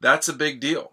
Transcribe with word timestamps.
That's 0.00 0.28
a 0.28 0.32
big 0.32 0.60
deal. 0.60 0.92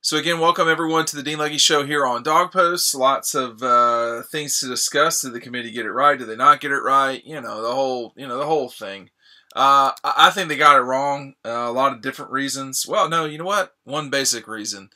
So 0.00 0.16
again, 0.18 0.40
welcome 0.40 0.68
everyone 0.68 1.06
to 1.06 1.16
the 1.16 1.22
Dean 1.22 1.38
Legge 1.38 1.60
Show 1.60 1.86
here 1.86 2.04
on 2.04 2.24
DawgPosts. 2.24 2.94
Lots 2.94 3.34
of 3.34 3.62
uh, 3.62 4.22
things 4.30 4.58
to 4.58 4.66
discuss. 4.66 5.22
Did 5.22 5.32
the 5.32 5.40
committee 5.40 5.70
get 5.70 5.86
it 5.86 5.92
right? 5.92 6.18
Did 6.18 6.28
they 6.28 6.36
not 6.36 6.60
get 6.60 6.72
it 6.72 6.82
right? 6.82 7.24
You 7.24 7.40
know 7.40 7.62
the 7.62 7.72
whole, 7.72 8.12
you 8.16 8.26
know 8.26 8.36
the 8.36 8.46
whole 8.46 8.68
thing. 8.68 9.10
Uh, 9.54 9.92
I 10.02 10.30
think 10.30 10.48
they 10.48 10.56
got 10.56 10.76
it 10.76 10.80
wrong. 10.80 11.34
Uh, 11.44 11.50
a 11.50 11.72
lot 11.72 11.92
of 11.92 12.02
different 12.02 12.32
reasons. 12.32 12.84
Well, 12.86 13.08
no, 13.08 13.24
you 13.24 13.38
know 13.38 13.44
what? 13.44 13.72
One 13.84 14.10
basic 14.10 14.48
reason. 14.48 14.90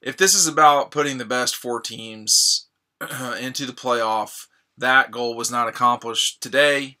If 0.00 0.16
this 0.16 0.34
is 0.34 0.46
about 0.46 0.90
putting 0.90 1.18
the 1.18 1.26
best 1.26 1.54
four 1.54 1.80
teams 1.80 2.68
into 3.40 3.66
the 3.66 3.74
playoff, 3.74 4.46
that 4.78 5.10
goal 5.10 5.36
was 5.36 5.50
not 5.50 5.68
accomplished 5.68 6.42
today. 6.42 6.96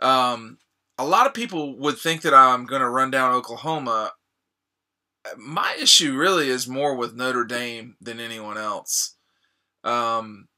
Um, 0.00 0.56
a 1.00 1.04
lot 1.04 1.26
of 1.26 1.32
people 1.32 1.78
would 1.78 1.96
think 1.96 2.20
that 2.20 2.34
I'm 2.34 2.66
going 2.66 2.82
to 2.82 2.88
run 2.88 3.10
down 3.10 3.32
Oklahoma. 3.32 4.12
My 5.38 5.74
issue 5.80 6.14
really 6.14 6.50
is 6.50 6.68
more 6.68 6.94
with 6.94 7.14
Notre 7.14 7.46
Dame 7.46 7.96
than 8.02 8.20
anyone 8.20 8.58
else. 8.58 9.16
Um, 9.82 10.48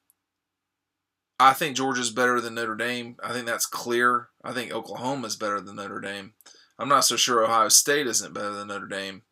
I 1.39 1.53
think 1.53 1.77
Georgia's 1.77 2.11
better 2.11 2.41
than 2.41 2.57
Notre 2.57 2.75
Dame. 2.75 3.15
I 3.23 3.33
think 3.33 3.47
that's 3.47 3.67
clear. 3.67 4.31
I 4.43 4.53
think 4.53 4.73
Oklahoma's 4.73 5.37
better 5.37 5.61
than 5.61 5.77
Notre 5.77 6.01
Dame. 6.01 6.33
I'm 6.77 6.89
not 6.89 7.05
so 7.05 7.15
sure 7.15 7.45
Ohio 7.45 7.69
State 7.69 8.09
isn't 8.09 8.35
better 8.35 8.51
than 8.51 8.67
Notre 8.67 8.89
Dame. 8.89 9.23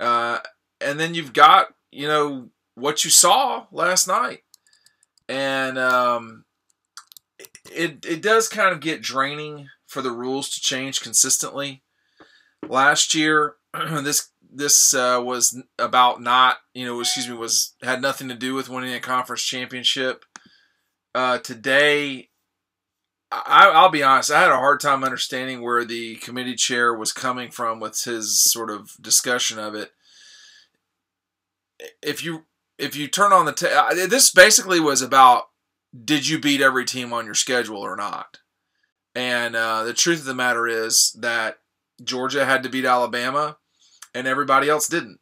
Uh, 0.00 0.40
and 0.80 0.98
then 0.98 1.14
you've 1.14 1.32
got, 1.32 1.68
you 1.92 2.08
know, 2.08 2.48
what 2.74 3.04
you 3.04 3.10
saw 3.10 3.66
last 3.70 4.08
night. 4.08 4.40
And 5.28 5.78
um, 5.78 6.44
it, 7.70 8.04
it 8.04 8.20
does 8.20 8.48
kind 8.48 8.72
of 8.72 8.80
get 8.80 9.00
draining 9.00 9.68
for 9.94 10.02
the 10.02 10.10
rules 10.10 10.50
to 10.50 10.60
change 10.60 11.00
consistently. 11.00 11.82
Last 12.68 13.14
year, 13.14 13.54
this 13.72 14.28
this 14.56 14.92
uh, 14.92 15.20
was 15.24 15.60
about 15.78 16.20
not, 16.20 16.58
you 16.74 16.84
know, 16.84 17.00
excuse 17.00 17.28
me, 17.28 17.34
was 17.34 17.74
had 17.82 18.02
nothing 18.02 18.28
to 18.28 18.34
do 18.34 18.54
with 18.54 18.68
winning 18.68 18.94
a 18.94 19.00
conference 19.00 19.42
championship 19.42 20.24
uh, 21.14 21.38
today, 21.38 22.28
I, 23.30 23.70
I'll 23.72 23.90
be 23.90 24.02
honest, 24.02 24.30
I 24.30 24.42
had 24.42 24.50
a 24.50 24.56
hard 24.56 24.80
time 24.80 25.04
understanding 25.04 25.62
where 25.62 25.84
the 25.84 26.16
committee 26.16 26.56
chair 26.56 26.94
was 26.94 27.12
coming 27.12 27.50
from 27.50 27.80
with 27.80 28.02
his 28.04 28.42
sort 28.42 28.70
of 28.70 28.92
discussion 29.00 29.58
of 29.58 29.74
it. 29.74 29.92
If 32.02 32.24
you 32.24 32.46
if 32.78 32.96
you 32.96 33.06
turn 33.08 33.32
on 33.32 33.46
the 33.46 33.52
t- 33.52 34.06
this 34.06 34.30
basically 34.30 34.80
was 34.80 35.02
about 35.02 35.44
did 36.04 36.28
you 36.28 36.40
beat 36.40 36.60
every 36.60 36.84
team 36.84 37.12
on 37.12 37.24
your 37.24 37.34
schedule 37.34 37.78
or 37.78 37.96
not? 37.96 38.38
And 39.14 39.54
uh, 39.54 39.84
the 39.84 39.94
truth 39.94 40.20
of 40.20 40.24
the 40.24 40.34
matter 40.34 40.66
is 40.66 41.16
that 41.20 41.58
Georgia 42.02 42.44
had 42.44 42.62
to 42.64 42.68
beat 42.68 42.84
Alabama, 42.84 43.58
and 44.14 44.26
everybody 44.26 44.68
else 44.68 44.88
didn't. 44.88 45.20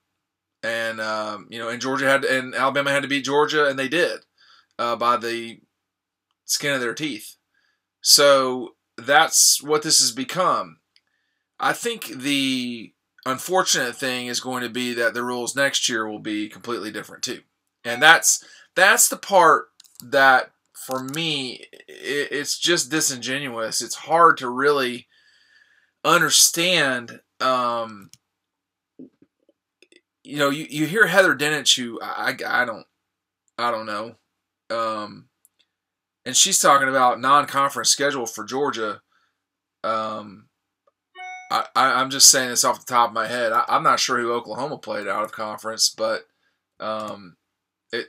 And 0.63 1.01
um, 1.01 1.47
you 1.51 1.59
know, 1.59 1.69
and 1.69 1.81
Georgia 1.81 2.09
had 2.09 2.25
and 2.25 2.55
Alabama 2.55 2.91
had 2.91 3.03
to 3.03 3.09
beat 3.09 3.25
Georgia, 3.25 3.67
and 3.67 3.79
they 3.79 3.89
did 3.89 4.21
uh, 4.79 4.97
by 4.97 5.17
the 5.17 5.61
skin 6.45 6.73
of 6.73 6.81
their 6.81 6.95
teeth. 6.95 7.37
So 8.01 8.75
that's 8.97 9.63
what 9.63 9.83
this 9.83 10.01
has 10.01 10.13
become. 10.13 10.79
I 11.59 11.73
think 11.73 12.07
the 12.07 12.93
unfortunate 13.25 13.97
thing 13.97 14.27
is 14.27 14.41
going 14.41 14.63
to 14.63 14.69
be 14.69 14.95
that 14.95 15.15
the 15.15 15.25
rules 15.25 15.55
next 15.55 15.89
year 15.89 16.09
will 16.09 16.19
be 16.19 16.49
completely 16.49 16.91
different 16.91 17.23
too. 17.23 17.41
And 17.85 18.03
that's 18.03 18.45
that's 18.75 19.09
the 19.09 19.17
part 19.17 19.67
that 20.03 20.52
for 20.75 21.03
me 21.03 21.65
it's 21.89 22.59
just 22.59 22.91
disingenuous. 22.91 23.81
It's 23.81 23.95
hard 23.95 24.37
to 24.39 24.49
really 24.49 25.07
understand 26.05 27.21
um, 27.41 28.11
you 30.25 30.39
know, 30.39 30.51
you, 30.51 30.67
you 30.71 30.87
hear 30.87 31.07
Heather 31.07 31.35
Dinich 31.35 31.77
who 31.77 32.01
I, 32.01 32.37
I 32.47 32.65
don't 32.65 32.87
I 33.59 33.71
don't 33.71 33.87
know. 33.87 34.17
Um, 34.71 35.29
and 36.25 36.37
she's 36.37 36.59
talking 36.59 36.89
about 36.89 37.21
non-conference 37.21 37.91
schedule 37.91 38.27
for 38.27 38.45
Georgia. 38.45 39.03
Um, 39.85 40.47
I, 41.51 41.67
I 41.77 42.01
am 42.01 42.11
just 42.11 42.31
saying 42.31 42.49
this 42.49 42.65
off 42.65 42.85
the 42.85 42.93
top 42.93 43.11
of 43.11 43.15
my 43.15 43.27
head. 43.27 43.53
I, 43.53 43.65
am 43.69 43.83
not 43.83 44.01
sure 44.01 44.19
who 44.19 44.33
Oklahoma 44.33 44.79
played 44.79 45.07
out 45.07 45.25
of 45.25 45.33
conference, 45.33 45.89
but 45.91 46.23
um, 46.81 47.37
it 47.93 48.09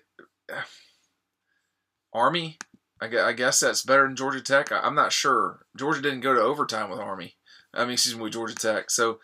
Army. 2.14 2.58
I 3.02 3.34
guess, 3.34 3.60
that's 3.60 3.82
better 3.82 4.04
than 4.04 4.16
Georgia 4.16 4.40
Tech. 4.40 4.72
I, 4.72 4.88
am 4.88 4.96
not 4.96 5.12
sure. 5.12 5.66
Georgia 5.76 6.02
didn't 6.02 6.22
go 6.22 6.34
to 6.34 6.40
overtime 6.40 6.90
with 6.90 7.00
Army. 7.00 7.36
I 7.74 7.84
mean, 7.84 7.94
excuse 7.94 8.16
me, 8.16 8.22
with 8.22 8.32
Georgia 8.32 8.56
Tech. 8.56 8.90
So 8.90 9.20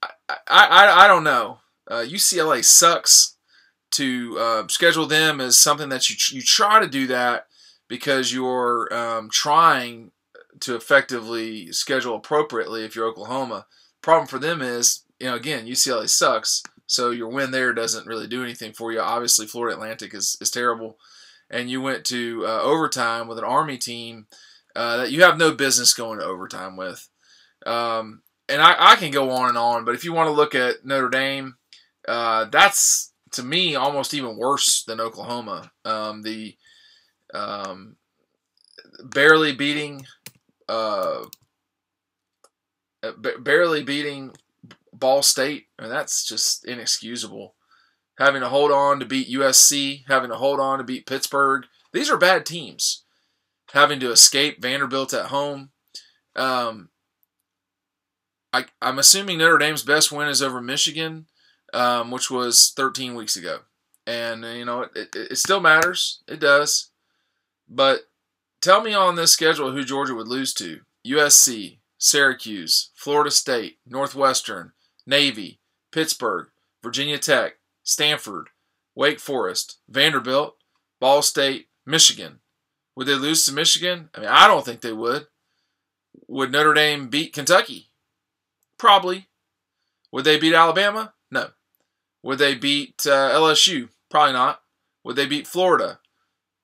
I 0.00 0.08
I, 0.46 1.04
I 1.04 1.08
don't 1.08 1.24
know. 1.24 1.58
Uh, 1.88 2.04
UCLA 2.06 2.64
sucks. 2.64 3.36
To 3.94 4.36
uh, 4.38 4.68
schedule 4.68 5.06
them 5.06 5.40
as 5.40 5.58
something 5.58 5.88
that 5.88 6.08
you 6.08 6.14
you 6.30 6.42
try 6.42 6.78
to 6.78 6.86
do 6.86 7.08
that 7.08 7.48
because 7.88 8.32
you're 8.32 8.88
um, 8.94 9.28
trying 9.30 10.12
to 10.60 10.76
effectively 10.76 11.72
schedule 11.72 12.14
appropriately 12.14 12.84
if 12.84 12.94
you're 12.94 13.08
Oklahoma. 13.08 13.66
Problem 14.00 14.28
for 14.28 14.38
them 14.38 14.62
is, 14.62 15.04
you 15.18 15.26
know, 15.26 15.34
again, 15.34 15.66
UCLA 15.66 16.08
sucks, 16.08 16.62
so 16.86 17.10
your 17.10 17.28
win 17.28 17.50
there 17.50 17.72
doesn't 17.72 18.06
really 18.06 18.28
do 18.28 18.44
anything 18.44 18.72
for 18.72 18.92
you. 18.92 19.00
Obviously, 19.00 19.46
Florida 19.46 19.74
Atlantic 19.74 20.14
is, 20.14 20.36
is 20.40 20.50
terrible, 20.50 20.98
and 21.50 21.68
you 21.68 21.80
went 21.80 22.04
to 22.06 22.44
uh, 22.46 22.60
overtime 22.62 23.28
with 23.28 23.38
an 23.38 23.44
Army 23.44 23.76
team 23.76 24.26
uh, 24.76 24.98
that 24.98 25.10
you 25.10 25.22
have 25.22 25.38
no 25.38 25.52
business 25.52 25.94
going 25.94 26.18
to 26.18 26.24
overtime 26.24 26.76
with. 26.76 27.08
Um, 27.66 28.22
and 28.48 28.62
I, 28.62 28.92
I, 28.92 28.96
can 28.96 29.10
go 29.10 29.30
on 29.30 29.48
and 29.48 29.58
on, 29.58 29.84
but 29.84 29.94
if 29.94 30.04
you 30.04 30.12
want 30.12 30.28
to 30.28 30.32
look 30.32 30.54
at 30.54 30.84
Notre 30.84 31.08
Dame, 31.08 31.56
uh, 32.08 32.46
that's 32.46 33.12
to 33.32 33.42
me 33.42 33.74
almost 33.74 34.14
even 34.14 34.36
worse 34.36 34.82
than 34.84 35.00
Oklahoma. 35.00 35.70
Um, 35.84 36.22
the 36.22 36.56
um, 37.34 37.96
barely 39.02 39.52
beating, 39.52 40.06
uh, 40.68 41.24
barely 43.40 43.82
beating 43.82 44.32
Ball 44.92 45.22
State, 45.22 45.66
and 45.78 45.90
that's 45.90 46.26
just 46.26 46.64
inexcusable. 46.64 47.54
Having 48.20 48.42
to 48.42 48.48
hold 48.50 48.70
on 48.70 49.00
to 49.00 49.06
beat 49.06 49.30
USC, 49.30 50.04
having 50.06 50.28
to 50.28 50.36
hold 50.36 50.60
on 50.60 50.76
to 50.78 50.84
beat 50.84 51.06
Pittsburgh. 51.06 51.64
These 51.92 52.10
are 52.10 52.18
bad 52.18 52.44
teams. 52.44 53.02
Having 53.72 54.00
to 54.00 54.12
escape 54.12 54.60
Vanderbilt 54.60 55.14
at 55.14 55.26
home. 55.26 55.70
Um, 56.36 56.90
I, 58.52 58.66
am 58.82 58.98
assuming 58.98 59.38
Notre 59.38 59.56
Dame's 59.56 59.82
best 59.82 60.12
win 60.12 60.28
is 60.28 60.42
over 60.42 60.60
Michigan, 60.60 61.28
um, 61.72 62.10
which 62.10 62.30
was 62.30 62.74
13 62.76 63.14
weeks 63.14 63.36
ago. 63.36 63.60
And, 64.06 64.44
you 64.44 64.66
know, 64.66 64.82
it, 64.82 64.90
it, 64.94 65.08
it 65.14 65.36
still 65.36 65.60
matters. 65.60 66.22
It 66.28 66.40
does. 66.40 66.90
But 67.70 68.00
tell 68.60 68.82
me 68.82 68.92
on 68.92 69.14
this 69.14 69.32
schedule 69.32 69.72
who 69.72 69.82
Georgia 69.82 70.14
would 70.14 70.28
lose 70.28 70.52
to 70.54 70.80
USC, 71.06 71.78
Syracuse, 71.96 72.90
Florida 72.94 73.30
State, 73.30 73.78
Northwestern, 73.86 74.72
Navy, 75.06 75.60
Pittsburgh, 75.90 76.48
Virginia 76.82 77.16
Tech, 77.16 77.54
Stanford, 77.82 78.50
Wake 78.94 79.20
Forest, 79.20 79.78
Vanderbilt, 79.88 80.56
Ball 81.00 81.22
State, 81.22 81.68
Michigan. 81.86 82.40
Would 82.96 83.06
they 83.06 83.14
lose 83.14 83.44
to 83.46 83.52
Michigan? 83.52 84.10
I 84.14 84.20
mean, 84.20 84.28
I 84.28 84.46
don't 84.46 84.64
think 84.64 84.80
they 84.80 84.92
would. 84.92 85.26
Would 86.28 86.52
Notre 86.52 86.74
Dame 86.74 87.08
beat 87.08 87.32
Kentucky? 87.32 87.90
Probably. 88.78 89.28
Would 90.12 90.24
they 90.24 90.38
beat 90.38 90.54
Alabama? 90.54 91.14
No. 91.30 91.50
Would 92.22 92.38
they 92.38 92.54
beat 92.54 93.06
uh, 93.06 93.30
LSU? 93.30 93.88
Probably 94.10 94.32
not. 94.32 94.60
Would 95.04 95.16
they 95.16 95.26
beat 95.26 95.46
Florida? 95.46 96.00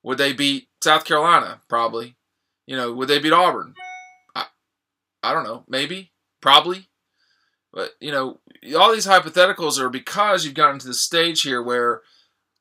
Would 0.03 0.19
they 0.19 0.33
beat 0.33 0.69
South 0.83 1.05
Carolina? 1.05 1.61
Probably. 1.69 2.17
You 2.67 2.77
know, 2.77 2.93
would 2.93 3.09
they 3.09 3.19
beat 3.19 3.33
Auburn? 3.33 3.75
I, 4.35 4.47
I 5.23 5.33
don't 5.33 5.45
know. 5.45 5.65
Maybe. 5.69 6.13
Probably. 6.41 6.89
But, 7.73 7.93
you 8.01 8.11
know, 8.11 8.41
all 8.75 8.93
these 8.93 9.07
hypotheticals 9.07 9.79
are 9.79 9.89
because 9.89 10.45
you've 10.45 10.55
gotten 10.55 10.79
to 10.79 10.87
the 10.87 10.95
stage 10.95 11.43
here 11.43 11.63
where 11.63 12.03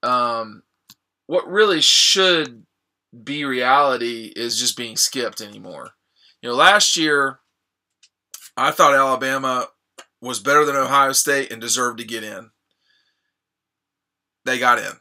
um, 0.04 0.63
what 1.28 1.48
really 1.48 1.81
should 1.81 2.66
be 3.24 3.46
reality 3.46 4.31
is 4.36 4.60
just 4.60 4.78
being 4.78 4.98
skipped 4.98 5.42
anymore. 5.42 5.92
You 6.42 6.50
know, 6.50 6.56
last 6.56 6.98
year, 6.98 7.40
I 8.57 8.72
thought 8.72 8.94
Alabama 8.94 9.68
was 10.22 10.40
better 10.40 10.66
than 10.66 10.75
Ohio 10.75 11.12
State 11.12 11.52
and 11.52 11.62
deserved 11.62 11.98
to 12.00 12.06
get 12.06 12.24
in. 12.24 12.52
They 14.46 14.60
got 14.60 14.80
in. 14.80 14.94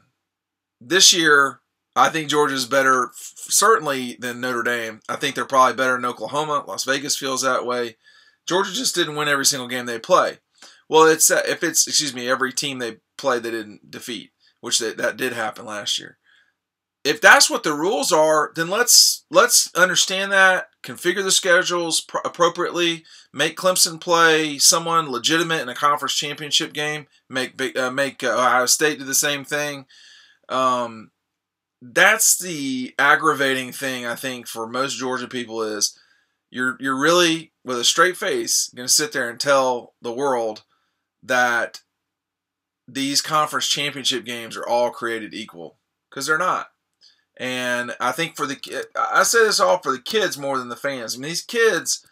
This 0.81 1.13
year, 1.13 1.61
I 1.97 2.09
think 2.09 2.29
Georgia's 2.29 2.67
better, 2.67 3.11
certainly, 3.15 4.17
than 4.19 4.41
Notre 4.41 4.63
Dame. 4.63 5.01
I 5.09 5.17
think 5.17 5.35
they're 5.35 5.45
probably 5.45 5.77
better 5.77 5.95
than 5.95 6.05
Oklahoma. 6.05 6.65
Las 6.67 6.85
Vegas 6.85 7.17
feels 7.17 7.43
that 7.43 7.67
way. 7.67 7.97
Georgia 8.47 8.73
just 8.73 8.95
didn't 8.95 9.17
win 9.17 9.29
every 9.29 9.47
single 9.47 9.69
game 9.69 9.87
they 9.87 9.99
play. 9.99 10.39
Well, 10.95 11.07
it's 11.15 11.31
uh, 11.31 11.43
if 11.49 11.65
it's 11.65 11.89
excuse 11.89 12.15
me, 12.15 12.29
every 12.29 12.53
team 12.53 12.79
they 12.79 12.99
play 13.19 13.41
they 13.41 13.51
didn't 13.51 13.91
defeat, 13.91 14.31
which 14.61 14.79
they, 14.79 14.93
that 14.95 15.17
did 15.19 15.33
happen 15.35 15.67
last 15.67 15.99
year. 15.99 16.19
if 17.05 17.21
that's 17.21 17.51
what 17.51 17.63
the 17.65 17.75
rules 17.75 18.13
are, 18.13 18.51
then 18.57 18.69
let's 18.71 19.27
let's 19.31 19.71
understand 19.75 20.33
that, 20.33 20.69
configure 20.83 21.23
the 21.23 21.31
schedules 21.31 22.01
pr- 22.01 22.19
appropriately, 22.25 23.05
make 23.33 23.57
Clemson 23.57 24.01
play 24.01 24.59
someone 24.59 25.11
legitimate 25.11 25.61
in 25.61 25.69
a 25.69 25.75
conference 25.75 26.15
championship 26.15 26.73
game, 26.73 27.07
make 27.29 27.61
uh, 27.77 27.91
make 27.91 28.25
uh, 28.25 28.29
Ohio 28.29 28.67
State 28.67 28.99
do 28.99 29.05
the 29.05 29.15
same 29.15 29.45
thing. 29.45 29.85
Um, 30.49 31.11
that's 31.83 32.39
the 32.39 32.95
aggravating 32.99 33.73
thing 33.73 34.07
I 34.07 34.15
think 34.15 34.49
for 34.49 34.67
most 34.67 34.99
Georgia 34.99 35.29
people 35.29 35.63
is 35.63 35.99
you're 36.51 36.77
you're 36.81 36.99
really 36.99 37.53
with 37.65 37.79
a 37.79 37.85
straight 37.85 38.17
face 38.17 38.71
going 38.75 38.87
to 38.89 38.93
sit 38.93 39.13
there 39.13 39.29
and 39.29 39.39
tell 39.41 39.95
the 40.01 40.13
world 40.13 40.65
that 41.25 41.81
these 42.87 43.23
conference 43.23 43.67
championship 43.67 44.25
games 44.25 44.57
are 44.57 44.67
all 44.67 44.91
created 44.91 45.35
equal 45.35 45.79
because 46.11 46.27
they're 46.27 46.39
not. 46.39 46.69
And 47.37 47.97
I 47.99 48.13
think 48.13 48.37
for 48.37 48.47
the 48.47 48.87
I 48.97 49.25
say 49.25 49.41
this 49.41 49.59
all 49.59 49.79
for 49.79 49.93
the 49.93 50.01
kids 50.01 50.39
more 50.39 50.59
than 50.59 50.69
the 50.69 50.77
fans. 50.77 51.15
I 51.15 51.19
mean, 51.19 51.31
these 51.31 51.43
kids, 51.43 52.07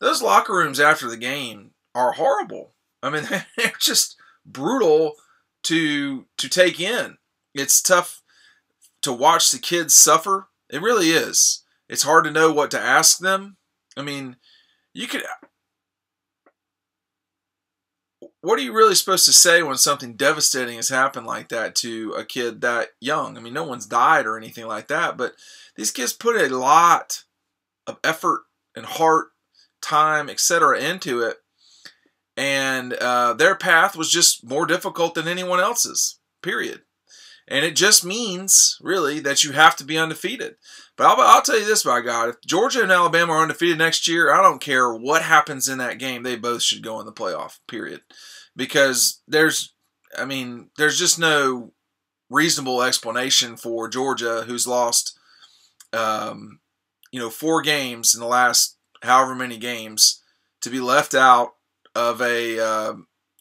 those 0.00 0.22
locker 0.22 0.54
rooms 0.54 0.80
after 0.80 1.08
the 1.08 1.16
game 1.16 1.70
are 1.94 2.12
horrible. 2.12 2.72
I 3.02 3.10
mean, 3.10 3.24
they're 3.56 3.72
just 3.78 4.16
brutal 4.44 5.14
to 5.64 6.26
to 6.38 6.48
take 6.48 6.80
in. 6.80 7.18
It's 7.54 7.80
tough 7.80 8.22
to 9.02 9.12
watch 9.12 9.50
the 9.50 9.58
kids 9.58 9.94
suffer. 9.94 10.48
It 10.70 10.82
really 10.82 11.10
is. 11.10 11.62
It's 11.88 12.02
hard 12.02 12.24
to 12.24 12.30
know 12.30 12.52
what 12.52 12.70
to 12.72 12.80
ask 12.80 13.18
them. 13.18 13.58
I 13.96 14.02
mean, 14.02 14.36
you 14.92 15.06
could 15.06 15.22
what 18.44 18.58
are 18.58 18.62
you 18.62 18.74
really 18.74 18.94
supposed 18.94 19.24
to 19.24 19.32
say 19.32 19.62
when 19.62 19.78
something 19.78 20.16
devastating 20.16 20.76
has 20.76 20.90
happened 20.90 21.26
like 21.26 21.48
that 21.48 21.74
to 21.76 22.12
a 22.12 22.26
kid 22.26 22.60
that 22.60 22.88
young? 23.00 23.38
I 23.38 23.40
mean, 23.40 23.54
no 23.54 23.64
one's 23.64 23.86
died 23.86 24.26
or 24.26 24.36
anything 24.36 24.66
like 24.66 24.88
that, 24.88 25.16
but 25.16 25.32
these 25.76 25.90
kids 25.90 26.12
put 26.12 26.36
a 26.36 26.54
lot 26.54 27.24
of 27.86 27.96
effort 28.04 28.42
and 28.76 28.84
heart, 28.84 29.28
time, 29.80 30.28
etc., 30.28 30.78
into 30.78 31.22
it, 31.22 31.38
and 32.36 32.92
uh, 32.92 33.32
their 33.32 33.54
path 33.54 33.96
was 33.96 34.10
just 34.10 34.46
more 34.46 34.66
difficult 34.66 35.14
than 35.14 35.26
anyone 35.26 35.60
else's. 35.60 36.18
Period. 36.42 36.82
And 37.48 37.64
it 37.64 37.76
just 37.76 38.04
means, 38.04 38.76
really, 38.82 39.20
that 39.20 39.42
you 39.42 39.52
have 39.52 39.76
to 39.76 39.84
be 39.84 39.96
undefeated. 39.96 40.56
But 40.96 41.06
I'll, 41.06 41.16
I'll 41.18 41.42
tell 41.42 41.58
you 41.58 41.66
this, 41.66 41.82
by 41.82 42.02
God, 42.02 42.28
if 42.28 42.40
Georgia 42.42 42.82
and 42.82 42.92
Alabama 42.92 43.32
are 43.32 43.42
undefeated 43.42 43.78
next 43.78 44.06
year, 44.06 44.32
I 44.32 44.42
don't 44.42 44.60
care 44.60 44.92
what 44.92 45.22
happens 45.22 45.68
in 45.68 45.78
that 45.78 45.98
game. 45.98 46.22
They 46.22 46.36
both 46.36 46.62
should 46.62 46.82
go 46.82 47.00
in 47.00 47.06
the 47.06 47.12
playoff. 47.12 47.58
Period 47.68 48.02
because 48.56 49.20
there's, 49.26 49.74
I 50.16 50.24
mean, 50.24 50.70
there's 50.76 50.98
just 50.98 51.18
no 51.18 51.72
reasonable 52.30 52.82
explanation 52.82 53.56
for 53.56 53.88
Georgia, 53.88 54.44
who's 54.46 54.66
lost, 54.66 55.18
um, 55.92 56.60
you 57.12 57.20
know, 57.20 57.30
four 57.30 57.62
games 57.62 58.14
in 58.14 58.20
the 58.20 58.26
last 58.26 58.76
however 59.02 59.34
many 59.34 59.58
games, 59.58 60.22
to 60.60 60.70
be 60.70 60.80
left 60.80 61.14
out 61.14 61.54
of 61.94 62.20
a 62.20 62.58
uh, 62.58 62.94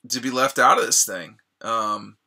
to 0.09 0.19
be 0.19 0.29
left 0.29 0.59
out 0.59 0.77
of 0.77 0.85
this 0.85 1.05
thing. 1.05 1.37
Um, 1.61 2.17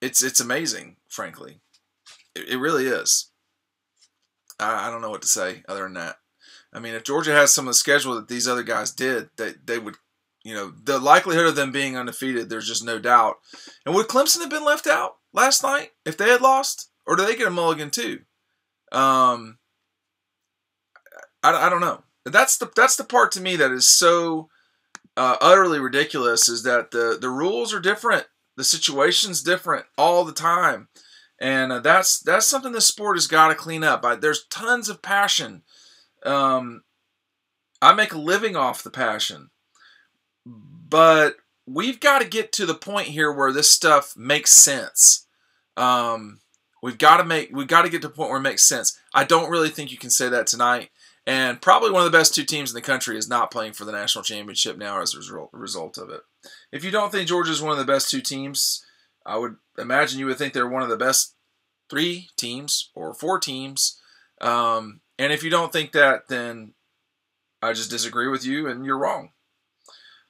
it's 0.00 0.22
it's 0.22 0.40
amazing, 0.40 0.96
frankly. 1.08 1.60
It, 2.34 2.48
it 2.50 2.56
really 2.58 2.86
is. 2.86 3.30
I, 4.58 4.88
I 4.88 4.90
don't 4.90 5.02
know 5.02 5.10
what 5.10 5.22
to 5.22 5.28
say 5.28 5.62
other 5.68 5.82
than 5.84 5.94
that. 5.94 6.16
I 6.72 6.80
mean, 6.80 6.94
if 6.94 7.04
Georgia 7.04 7.32
has 7.32 7.52
some 7.52 7.66
of 7.66 7.70
the 7.70 7.78
schedule 7.78 8.14
that 8.16 8.28
these 8.28 8.48
other 8.48 8.62
guys 8.62 8.90
did, 8.90 9.30
they 9.36 9.54
they 9.64 9.78
would 9.78 9.96
you 10.44 10.54
know, 10.54 10.72
the 10.82 10.98
likelihood 10.98 11.46
of 11.46 11.56
them 11.56 11.72
being 11.72 11.96
undefeated, 11.96 12.48
there's 12.48 12.68
just 12.68 12.84
no 12.84 12.98
doubt. 12.98 13.36
And 13.84 13.94
would 13.94 14.08
Clemson 14.08 14.40
have 14.40 14.50
been 14.50 14.64
left 14.64 14.86
out 14.86 15.16
last 15.32 15.62
night 15.62 15.90
if 16.04 16.16
they 16.16 16.30
had 16.30 16.40
lost, 16.40 16.90
or 17.06 17.16
do 17.16 17.26
they 17.26 17.36
get 17.36 17.48
a 17.48 17.50
mulligan 17.50 17.90
too? 17.90 18.20
Um, 18.92 19.58
I, 21.42 21.66
I 21.66 21.68
don't 21.68 21.80
know. 21.80 22.04
That's 22.24 22.58
the 22.58 22.70
that's 22.74 22.96
the 22.96 23.04
part 23.04 23.32
to 23.32 23.40
me 23.40 23.56
that 23.56 23.72
is 23.72 23.88
so 23.88 24.48
uh, 25.16 25.36
utterly 25.40 25.80
ridiculous. 25.80 26.48
Is 26.48 26.62
that 26.64 26.90
the 26.90 27.18
the 27.20 27.30
rules 27.30 27.72
are 27.72 27.80
different, 27.80 28.26
the 28.56 28.64
situation's 28.64 29.42
different 29.42 29.86
all 29.96 30.24
the 30.24 30.32
time, 30.32 30.88
and 31.40 31.72
uh, 31.72 31.80
that's 31.80 32.18
that's 32.20 32.46
something 32.46 32.72
the 32.72 32.80
sport 32.80 33.16
has 33.16 33.26
got 33.26 33.48
to 33.48 33.54
clean 33.54 33.82
up. 33.82 34.04
I, 34.04 34.14
there's 34.14 34.46
tons 34.46 34.88
of 34.88 35.02
passion. 35.02 35.62
Um, 36.24 36.82
I 37.80 37.94
make 37.94 38.12
a 38.12 38.18
living 38.18 38.56
off 38.56 38.82
the 38.82 38.90
passion. 38.90 39.50
But 40.88 41.36
we've 41.66 42.00
got 42.00 42.20
to 42.20 42.28
get 42.28 42.52
to 42.52 42.66
the 42.66 42.74
point 42.74 43.08
here 43.08 43.32
where 43.32 43.52
this 43.52 43.70
stuff 43.70 44.16
makes 44.16 44.52
sense. 44.52 45.26
Um, 45.76 46.40
we've 46.82 46.98
got 46.98 47.18
to 47.18 47.24
make 47.24 47.50
we've 47.52 47.66
got 47.66 47.82
to 47.82 47.90
get 47.90 48.02
to 48.02 48.08
the 48.08 48.14
point 48.14 48.30
where 48.30 48.38
it 48.38 48.42
makes 48.42 48.64
sense. 48.64 48.98
I 49.14 49.24
don't 49.24 49.50
really 49.50 49.68
think 49.68 49.92
you 49.92 49.98
can 49.98 50.10
say 50.10 50.28
that 50.28 50.46
tonight. 50.46 50.90
And 51.26 51.60
probably 51.60 51.90
one 51.90 52.06
of 52.06 52.10
the 52.10 52.18
best 52.18 52.34
two 52.34 52.44
teams 52.44 52.70
in 52.70 52.74
the 52.74 52.80
country 52.80 53.18
is 53.18 53.28
not 53.28 53.50
playing 53.50 53.74
for 53.74 53.84
the 53.84 53.92
national 53.92 54.24
championship 54.24 54.78
now 54.78 55.02
as 55.02 55.14
a 55.14 55.46
result 55.52 55.98
of 55.98 56.08
it. 56.08 56.22
If 56.72 56.84
you 56.84 56.90
don't 56.90 57.12
think 57.12 57.28
Georgia 57.28 57.52
is 57.52 57.60
one 57.60 57.72
of 57.72 57.78
the 57.78 57.84
best 57.84 58.10
two 58.10 58.22
teams, 58.22 58.82
I 59.26 59.36
would 59.36 59.56
imagine 59.76 60.18
you 60.18 60.24
would 60.24 60.38
think 60.38 60.54
they're 60.54 60.66
one 60.66 60.82
of 60.82 60.88
the 60.88 60.96
best 60.96 61.34
three 61.90 62.30
teams 62.38 62.90
or 62.94 63.12
four 63.12 63.38
teams. 63.38 64.00
Um, 64.40 65.02
and 65.18 65.30
if 65.30 65.42
you 65.42 65.50
don't 65.50 65.70
think 65.70 65.92
that, 65.92 66.28
then 66.28 66.72
I 67.60 67.74
just 67.74 67.90
disagree 67.90 68.28
with 68.28 68.46
you 68.46 68.66
and 68.66 68.86
you're 68.86 68.98
wrong. 68.98 69.32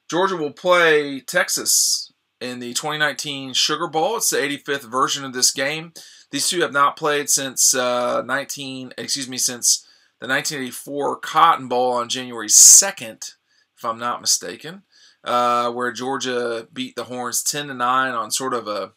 Georgia 0.09 0.35
will 0.35 0.51
play 0.51 1.19
Texas 1.19 2.11
in 2.41 2.59
the 2.59 2.73
2019 2.73 3.53
Sugar 3.53 3.87
Bowl. 3.87 4.17
It's 4.17 4.31
the 4.31 4.37
85th 4.37 4.89
version 4.89 5.23
of 5.23 5.33
this 5.33 5.51
game. 5.51 5.93
These 6.31 6.49
two 6.49 6.61
have 6.61 6.73
not 6.73 6.97
played 6.97 7.29
since 7.29 7.75
uh, 7.75 8.23
19, 8.23 8.93
excuse 8.97 9.29
me, 9.29 9.37
since 9.37 9.85
the 10.19 10.27
1984 10.27 11.17
Cotton 11.17 11.67
Bowl 11.67 11.93
on 11.93 12.09
January 12.09 12.47
2nd, 12.47 13.35
if 13.77 13.85
I'm 13.85 13.99
not 13.99 14.21
mistaken, 14.21 14.81
uh, 15.23 15.71
where 15.71 15.91
Georgia 15.91 16.67
beat 16.73 16.95
the 16.95 17.05
Horns 17.05 17.43
10 17.43 17.67
to 17.67 17.73
9 17.73 18.13
on 18.13 18.31
sort 18.31 18.53
of 18.53 18.67
a 18.67 18.93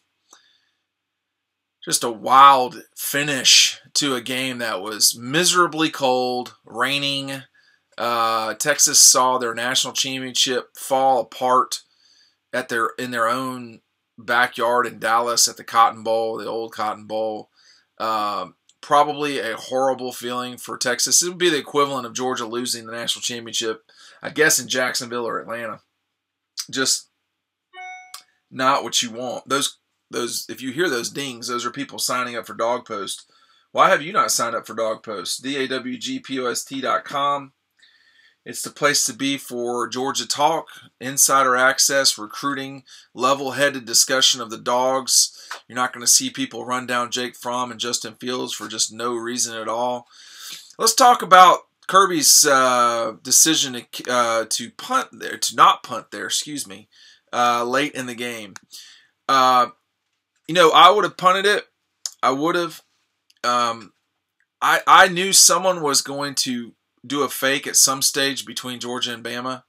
just 1.83 2.03
a 2.03 2.09
wild 2.09 2.81
finish 2.95 3.79
to 3.93 4.15
a 4.15 4.21
game 4.21 4.59
that 4.59 4.81
was 4.81 5.17
miserably 5.17 5.89
cold, 5.89 6.55
raining, 6.65 7.43
uh, 7.97 8.53
Texas 8.55 8.99
saw 8.99 9.37
their 9.37 9.53
national 9.53 9.93
championship 9.93 10.75
fall 10.77 11.19
apart 11.21 11.81
at 12.51 12.69
their 12.69 12.91
in 12.97 13.11
their 13.11 13.27
own 13.27 13.81
backyard 14.17 14.85
in 14.85 14.99
Dallas 14.99 15.47
at 15.47 15.57
the 15.57 15.63
Cotton 15.63 16.03
Bowl, 16.03 16.37
the 16.37 16.47
old 16.47 16.73
Cotton 16.73 17.05
Bowl. 17.05 17.49
Uh, 17.97 18.47
probably 18.81 19.39
a 19.39 19.55
horrible 19.55 20.11
feeling 20.11 20.57
for 20.57 20.77
Texas. 20.77 21.23
It 21.23 21.29
would 21.29 21.37
be 21.37 21.49
the 21.49 21.57
equivalent 21.57 22.05
of 22.05 22.13
Georgia 22.13 22.45
losing 22.45 22.85
the 22.85 22.91
national 22.91 23.21
championship, 23.21 23.83
I 24.21 24.29
guess, 24.29 24.59
in 24.59 24.67
Jacksonville 24.67 25.27
or 25.27 25.39
Atlanta. 25.39 25.79
Just 26.69 27.09
not 28.51 28.83
what 28.83 29.01
you 29.01 29.11
want. 29.11 29.47
Those 29.49 29.77
those 30.11 30.45
if 30.49 30.61
you 30.61 30.71
hear 30.71 30.89
those 30.89 31.09
dings, 31.09 31.47
those 31.47 31.65
are 31.65 31.71
people 31.71 31.99
signing 31.99 32.35
up 32.35 32.45
for 32.45 32.53
DawgPost. 32.53 33.23
Why 33.71 33.89
have 33.89 34.03
you 34.03 34.13
not 34.13 34.31
signed 34.31 34.55
up 34.55 34.67
for 34.67 34.75
DawgPost? 34.75 35.41
D 35.41 35.57
It's 38.45 38.61
the 38.61 38.69
place 38.69 39.05
to 39.05 39.13
be 39.13 39.37
for 39.37 39.87
Georgia 39.87 40.27
Talk, 40.27 40.67
insider 40.99 41.55
access, 41.55 42.17
recruiting, 42.17 42.83
level 43.13 43.51
headed 43.51 43.85
discussion 43.85 44.41
of 44.41 44.49
the 44.49 44.57
dogs. 44.57 45.37
You're 45.67 45.77
not 45.77 45.93
going 45.93 46.05
to 46.05 46.11
see 46.11 46.29
people 46.29 46.65
run 46.65 46.85
down 46.85 47.11
Jake 47.11 47.37
Fromm 47.37 47.71
and 47.71 47.79
Justin 47.79 48.15
Fields 48.15 48.53
for 48.53 48.67
just 48.67 48.91
no 48.91 49.15
reason 49.15 49.55
at 49.55 49.69
all. 49.69 50.07
Let's 50.77 50.93
talk 50.93 51.21
about 51.21 51.59
Kirby's 51.87 52.45
uh, 52.45 53.13
decision 53.23 53.73
to, 53.73 54.11
uh, 54.11 54.45
to 54.49 54.71
punt 54.71 55.07
there, 55.13 55.37
to 55.37 55.55
not 55.55 55.83
punt 55.83 56.11
there, 56.11 56.25
excuse 56.25 56.67
me, 56.67 56.89
uh, 57.31 57.63
late 57.63 57.93
in 57.93 58.07
the 58.07 58.15
game. 58.15 58.55
Uh, 59.29 59.67
you 60.47 60.53
know, 60.53 60.71
I 60.71 60.89
would 60.89 61.05
have 61.05 61.17
punted 61.17 61.45
it. 61.45 61.65
I 62.21 62.31
would 62.31 62.55
have. 62.55 62.81
Um, 63.43 63.93
I 64.61 64.81
I 64.87 65.07
knew 65.07 65.33
someone 65.33 65.81
was 65.81 66.01
going 66.01 66.35
to 66.35 66.73
do 67.05 67.23
a 67.23 67.29
fake 67.29 67.67
at 67.67 67.75
some 67.75 68.01
stage 68.01 68.45
between 68.45 68.79
Georgia 68.79 69.13
and 69.13 69.23
Bama, 69.23 69.63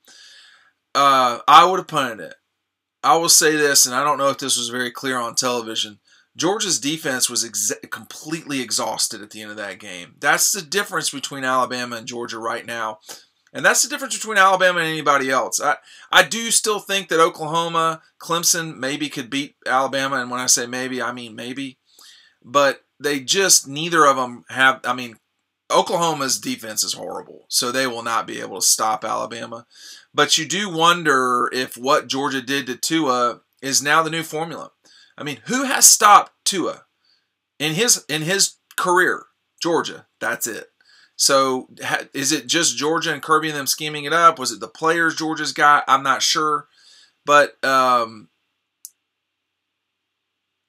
uh, 0.95 1.39
I 1.49 1.65
would 1.65 1.79
have 1.79 1.89
punted 1.89 2.21
it. 2.21 2.35
I 3.03 3.17
will 3.17 3.29
say 3.29 3.57
this, 3.57 3.85
and 3.85 3.95
I 3.95 4.03
don't 4.03 4.19
know 4.19 4.31
if 4.31 4.39
this 4.39 4.57
was 4.57 4.71
very 4.71 4.91
clear 4.91 5.19
on 5.19 5.35
television. 5.35 5.99
Georgia's 6.37 6.81
defense 6.81 7.31
was 7.31 7.45
ex- 7.45 7.73
completely 7.91 8.61
exhausted 8.61 9.23
at 9.23 9.31
the 9.31 9.43
end 9.43 9.51
of 9.51 9.57
that 9.57 9.79
game. 9.79 10.15
That's 10.19 10.53
the 10.53 10.63
difference 10.63 11.11
between 11.11 11.45
Alabama 11.45 11.97
and 11.97 12.07
Georgia 12.07 12.39
right 12.39 12.67
now. 12.67 12.99
And 13.53 13.65
that's 13.65 13.83
the 13.83 13.89
difference 13.89 14.17
between 14.17 14.37
Alabama 14.37 14.81
and 14.81 14.89
anybody 14.89 15.31
else. 15.31 15.61
I, 15.61 15.77
I 16.11 16.25
do 16.25 16.51
still 16.51 16.81
think 16.81 17.09
that 17.09 17.21
Oklahoma, 17.21 18.03
Clemson 18.21 18.77
maybe 18.77 19.09
could 19.09 19.31
beat 19.31 19.55
Alabama. 19.65 20.17
And 20.17 20.29
when 20.29 20.41
I 20.41 20.47
say 20.47 20.67
maybe, 20.67 21.01
I 21.01 21.13
mean 21.13 21.37
maybe. 21.37 21.79
But 22.43 22.81
they 22.99 23.21
just, 23.21 23.69
neither 23.69 24.07
of 24.07 24.17
them 24.17 24.45
have, 24.49 24.81
I 24.85 24.93
mean, 24.93 25.19
Oklahoma's 25.71 26.39
defense 26.39 26.85
is 26.85 26.93
horrible, 26.93 27.47
so 27.49 27.73
they 27.73 27.87
will 27.87 28.03
not 28.03 28.27
be 28.27 28.41
able 28.41 28.61
to 28.61 28.67
stop 28.67 29.05
Alabama. 29.05 29.67
But 30.13 30.37
you 30.37 30.47
do 30.47 30.71
wonder 30.71 31.49
if 31.53 31.77
what 31.77 32.07
Georgia 32.07 32.43
did 32.43 32.67
to 32.67 32.77
Tua 32.77 33.41
is 33.63 33.83
now 33.83 34.03
the 34.03 34.11
new 34.11 34.23
formula. 34.23 34.71
I 35.17 35.23
mean, 35.23 35.39
who 35.47 35.65
has 35.65 35.91
stopped 35.91 36.33
Tua 36.45 36.85
in 37.59 37.75
his 37.75 38.05
in 38.09 38.23
his 38.23 38.57
career, 38.77 39.27
Georgia. 39.63 40.07
That's 40.21 40.47
it. 40.47 40.69
So 41.17 41.69
is 42.13 42.33
it 42.33 42.47
just 42.47 42.77
Georgia 42.77 43.13
and 43.13 43.23
Kirby 43.23 43.49
and 43.49 43.57
them 43.57 43.67
scheming 43.67 44.05
it 44.05 44.13
up? 44.13 44.39
Was 44.39 44.51
it 44.51 44.61
the 44.61 44.69
players 44.69 45.15
Georgia's 45.15 45.53
got? 45.53 45.85
I'm 45.87 46.03
not 46.03 46.23
sure, 46.23 46.67
but 47.25 47.63
um, 47.65 48.29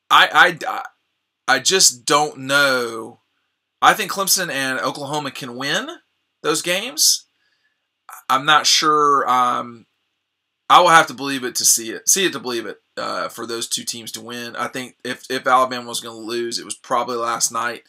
I 0.10 0.58
I 0.68 0.84
I 1.48 1.60
just 1.60 2.06
don't 2.06 2.40
know. 2.40 3.22
I 3.86 3.94
think 3.94 4.12
Clemson 4.12 4.52
and 4.52 4.80
Oklahoma 4.80 5.30
can 5.30 5.56
win 5.56 5.88
those 6.42 6.64
games. 6.64 7.26
I'm 8.28 8.44
not 8.44 8.66
sure. 8.66 9.30
Um, 9.30 9.86
I 10.68 10.82
will 10.82 10.90
have 10.90 11.06
to 11.08 11.14
believe 11.14 11.44
it 11.44 11.54
to 11.56 11.66
see 11.66 11.92
it. 11.92 12.10
See 12.10 12.26
it 12.26 12.34
to 12.34 12.40
believe 12.40 12.66
it 12.66 12.82
uh, 12.98 13.30
for 13.30 13.46
those 13.46 13.68
two 13.68 13.84
teams 13.84 14.12
to 14.14 14.22
win. 14.22 14.56
I 14.56 14.70
think 14.70 14.96
if, 15.04 15.30
if 15.30 15.46
Alabama 15.46 15.88
was 15.88 16.02
going 16.02 16.16
to 16.16 16.28
lose, 16.28 16.58
it 16.58 16.66
was 16.66 16.74
probably 16.74 17.18
last 17.18 17.52
night, 17.52 17.84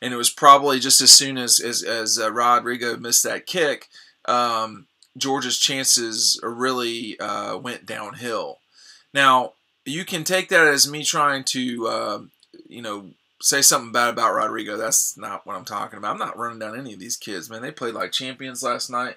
and 0.00 0.14
it 0.14 0.16
was 0.16 0.30
probably 0.30 0.78
just 0.78 1.00
as 1.00 1.10
soon 1.10 1.36
as 1.36 1.58
as, 1.58 1.82
as 1.82 2.16
uh, 2.16 2.30
Rodrigo 2.30 2.96
missed 2.96 3.24
that 3.24 3.46
kick, 3.46 3.88
um, 4.26 4.86
Georgia's 5.16 5.58
chances 5.58 6.38
really 6.44 7.18
uh, 7.18 7.56
went 7.58 7.86
downhill. 7.86 8.58
Now 9.12 9.54
you 9.84 10.04
can 10.04 10.22
take 10.22 10.48
that 10.50 10.68
as 10.68 10.88
me 10.88 11.02
trying 11.02 11.42
to, 11.42 11.88
uh, 11.88 12.20
you 12.68 12.82
know, 12.82 13.10
say 13.40 13.62
something 13.62 13.92
bad 13.92 14.10
about 14.10 14.34
Rodrigo. 14.34 14.76
That's 14.76 15.16
not 15.16 15.46
what 15.46 15.56
I'm 15.56 15.64
talking 15.64 15.98
about. 15.98 16.12
I'm 16.12 16.18
not 16.18 16.38
running 16.38 16.58
down 16.58 16.78
any 16.78 16.92
of 16.92 17.00
these 17.00 17.16
kids, 17.16 17.50
man. 17.50 17.62
They 17.62 17.70
played 17.70 17.94
like 17.94 18.12
champions 18.12 18.62
last 18.62 18.90
night. 18.90 19.16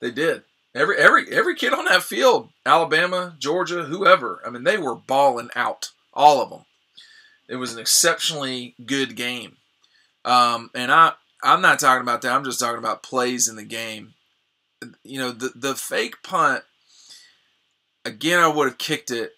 They 0.00 0.10
did. 0.10 0.42
Every 0.74 0.96
every 0.96 1.32
every 1.32 1.54
kid 1.54 1.72
on 1.72 1.84
that 1.84 2.02
field, 2.02 2.50
Alabama, 2.66 3.36
Georgia, 3.38 3.84
whoever. 3.84 4.42
I 4.44 4.50
mean, 4.50 4.64
they 4.64 4.76
were 4.76 4.96
balling 4.96 5.50
out, 5.54 5.92
all 6.12 6.42
of 6.42 6.50
them. 6.50 6.64
It 7.48 7.56
was 7.56 7.72
an 7.72 7.78
exceptionally 7.78 8.74
good 8.84 9.14
game, 9.14 9.58
um, 10.24 10.70
and 10.74 10.90
I 10.90 11.12
I'm 11.44 11.60
not 11.60 11.78
talking 11.78 12.02
about 12.02 12.22
that. 12.22 12.32
I'm 12.32 12.44
just 12.44 12.58
talking 12.58 12.78
about 12.78 13.04
plays 13.04 13.46
in 13.46 13.54
the 13.54 13.64
game. 13.64 14.14
You 15.04 15.20
know, 15.20 15.30
the 15.30 15.52
the 15.54 15.74
fake 15.76 16.22
punt. 16.24 16.64
Again, 18.04 18.40
I 18.40 18.48
would 18.48 18.66
have 18.68 18.78
kicked 18.78 19.10
it. 19.12 19.32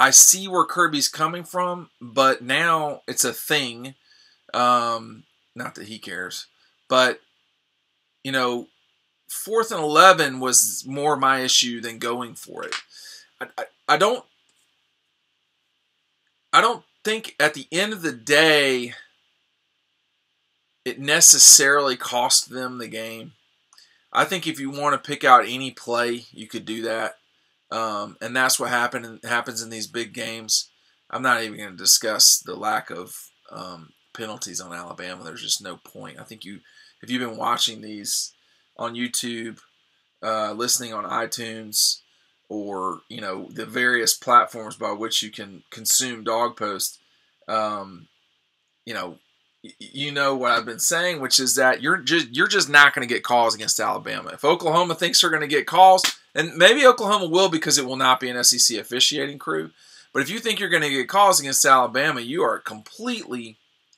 I 0.00 0.10
see 0.12 0.48
where 0.48 0.64
Kirby's 0.64 1.08
coming 1.08 1.44
from, 1.44 1.90
but 2.00 2.40
now 2.40 3.02
it's 3.06 3.22
a 3.22 3.34
thing. 3.34 3.94
Um, 4.54 5.24
not 5.54 5.74
that 5.74 5.88
he 5.88 5.98
cares, 5.98 6.46
but 6.88 7.20
you 8.24 8.32
know, 8.32 8.68
fourth 9.28 9.70
and 9.70 9.80
11 9.80 10.40
was 10.40 10.84
more 10.86 11.16
my 11.16 11.40
issue 11.40 11.82
than 11.82 11.98
going 11.98 12.34
for 12.34 12.64
it. 12.64 12.74
I, 13.42 13.46
I, 13.58 13.64
I 13.88 13.96
don't 13.98 14.24
I 16.52 16.62
don't 16.62 16.84
think 17.04 17.36
at 17.38 17.52
the 17.52 17.66
end 17.70 17.92
of 17.92 18.00
the 18.00 18.12
day 18.12 18.94
it 20.84 20.98
necessarily 20.98 21.96
cost 21.96 22.48
them 22.48 22.78
the 22.78 22.88
game. 22.88 23.32
I 24.12 24.24
think 24.24 24.46
if 24.46 24.58
you 24.58 24.70
want 24.70 24.94
to 24.94 25.08
pick 25.08 25.24
out 25.24 25.44
any 25.46 25.70
play, 25.70 26.24
you 26.32 26.46
could 26.46 26.64
do 26.64 26.82
that, 26.82 27.19
um, 27.70 28.16
and 28.20 28.34
that's 28.34 28.58
what 28.58 28.70
happened 28.70 29.20
happens 29.24 29.62
in 29.62 29.70
these 29.70 29.86
big 29.86 30.12
games. 30.12 30.70
I'm 31.10 31.22
not 31.22 31.42
even 31.42 31.58
going 31.58 31.70
to 31.70 31.76
discuss 31.76 32.38
the 32.38 32.54
lack 32.54 32.90
of 32.90 33.30
um, 33.50 33.90
penalties 34.14 34.60
on 34.60 34.72
Alabama. 34.72 35.24
There's 35.24 35.42
just 35.42 35.62
no 35.62 35.76
point. 35.76 36.20
I 36.20 36.24
think 36.24 36.44
you, 36.44 36.60
if 37.02 37.10
you've 37.10 37.26
been 37.26 37.38
watching 37.38 37.80
these 37.80 38.32
on 38.76 38.94
YouTube, 38.94 39.58
uh, 40.22 40.52
listening 40.52 40.92
on 40.92 41.04
iTunes, 41.04 42.00
or 42.48 43.00
you 43.08 43.20
know 43.20 43.48
the 43.52 43.66
various 43.66 44.14
platforms 44.14 44.76
by 44.76 44.92
which 44.92 45.22
you 45.22 45.30
can 45.30 45.62
consume 45.70 46.24
DawgPost. 46.24 46.98
Um, 47.48 48.08
you 48.84 48.94
know, 48.94 49.18
you 49.78 50.10
know 50.10 50.34
what 50.34 50.52
I've 50.52 50.64
been 50.64 50.80
saying, 50.80 51.20
which 51.20 51.38
is 51.38 51.54
that 51.54 51.82
you're 51.82 51.98
just 51.98 52.34
you're 52.34 52.48
just 52.48 52.68
not 52.68 52.94
going 52.94 53.06
to 53.06 53.12
get 53.12 53.22
calls 53.22 53.54
against 53.54 53.78
Alabama. 53.78 54.30
If 54.30 54.44
Oklahoma 54.44 54.94
thinks 54.94 55.20
they're 55.20 55.30
going 55.30 55.42
to 55.42 55.48
get 55.48 55.66
calls, 55.66 56.02
and 56.34 56.56
maybe 56.56 56.86
Oklahoma 56.86 57.26
will 57.26 57.48
because 57.48 57.78
it 57.78 57.86
will 57.86 57.96
not 57.96 58.20
be 58.20 58.28
an 58.28 58.42
SEC 58.42 58.78
officiating 58.78 59.38
crew. 59.38 59.70
But 60.12 60.22
if 60.22 60.30
you 60.30 60.38
think 60.38 60.58
you're 60.58 60.68
going 60.68 60.82
to 60.82 60.90
get 60.90 61.08
calls 61.08 61.40
against 61.40 61.64
Alabama, 61.64 62.20
you 62.20 62.42
are 62.42 62.58
completely 62.58 63.56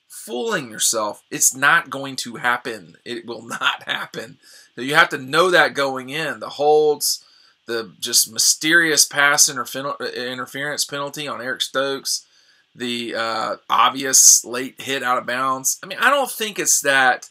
fooling 0.08 0.70
yourself. 0.70 1.22
It's 1.30 1.54
not 1.54 1.90
going 1.90 2.16
to 2.16 2.36
happen. 2.36 2.96
It 3.04 3.26
will 3.26 3.42
not 3.42 3.82
happen. 3.86 4.38
You 4.76 4.94
have 4.94 5.08
to 5.10 5.18
know 5.18 5.50
that 5.50 5.74
going 5.74 6.10
in. 6.10 6.40
The 6.40 6.50
holds, 6.50 7.24
the 7.66 7.92
just 7.98 8.32
mysterious 8.32 9.04
pass 9.04 9.48
interference 9.48 10.84
penalty 10.84 11.28
on 11.28 11.42
Eric 11.42 11.62
Stokes, 11.62 12.26
the 12.74 13.14
uh, 13.14 13.56
obvious 13.68 14.44
late 14.44 14.80
hit 14.80 15.02
out 15.02 15.18
of 15.18 15.26
bounds. 15.26 15.78
I 15.82 15.86
mean, 15.86 15.98
I 15.98 16.10
don't 16.10 16.30
think 16.30 16.58
it's 16.58 16.80
that 16.80 17.28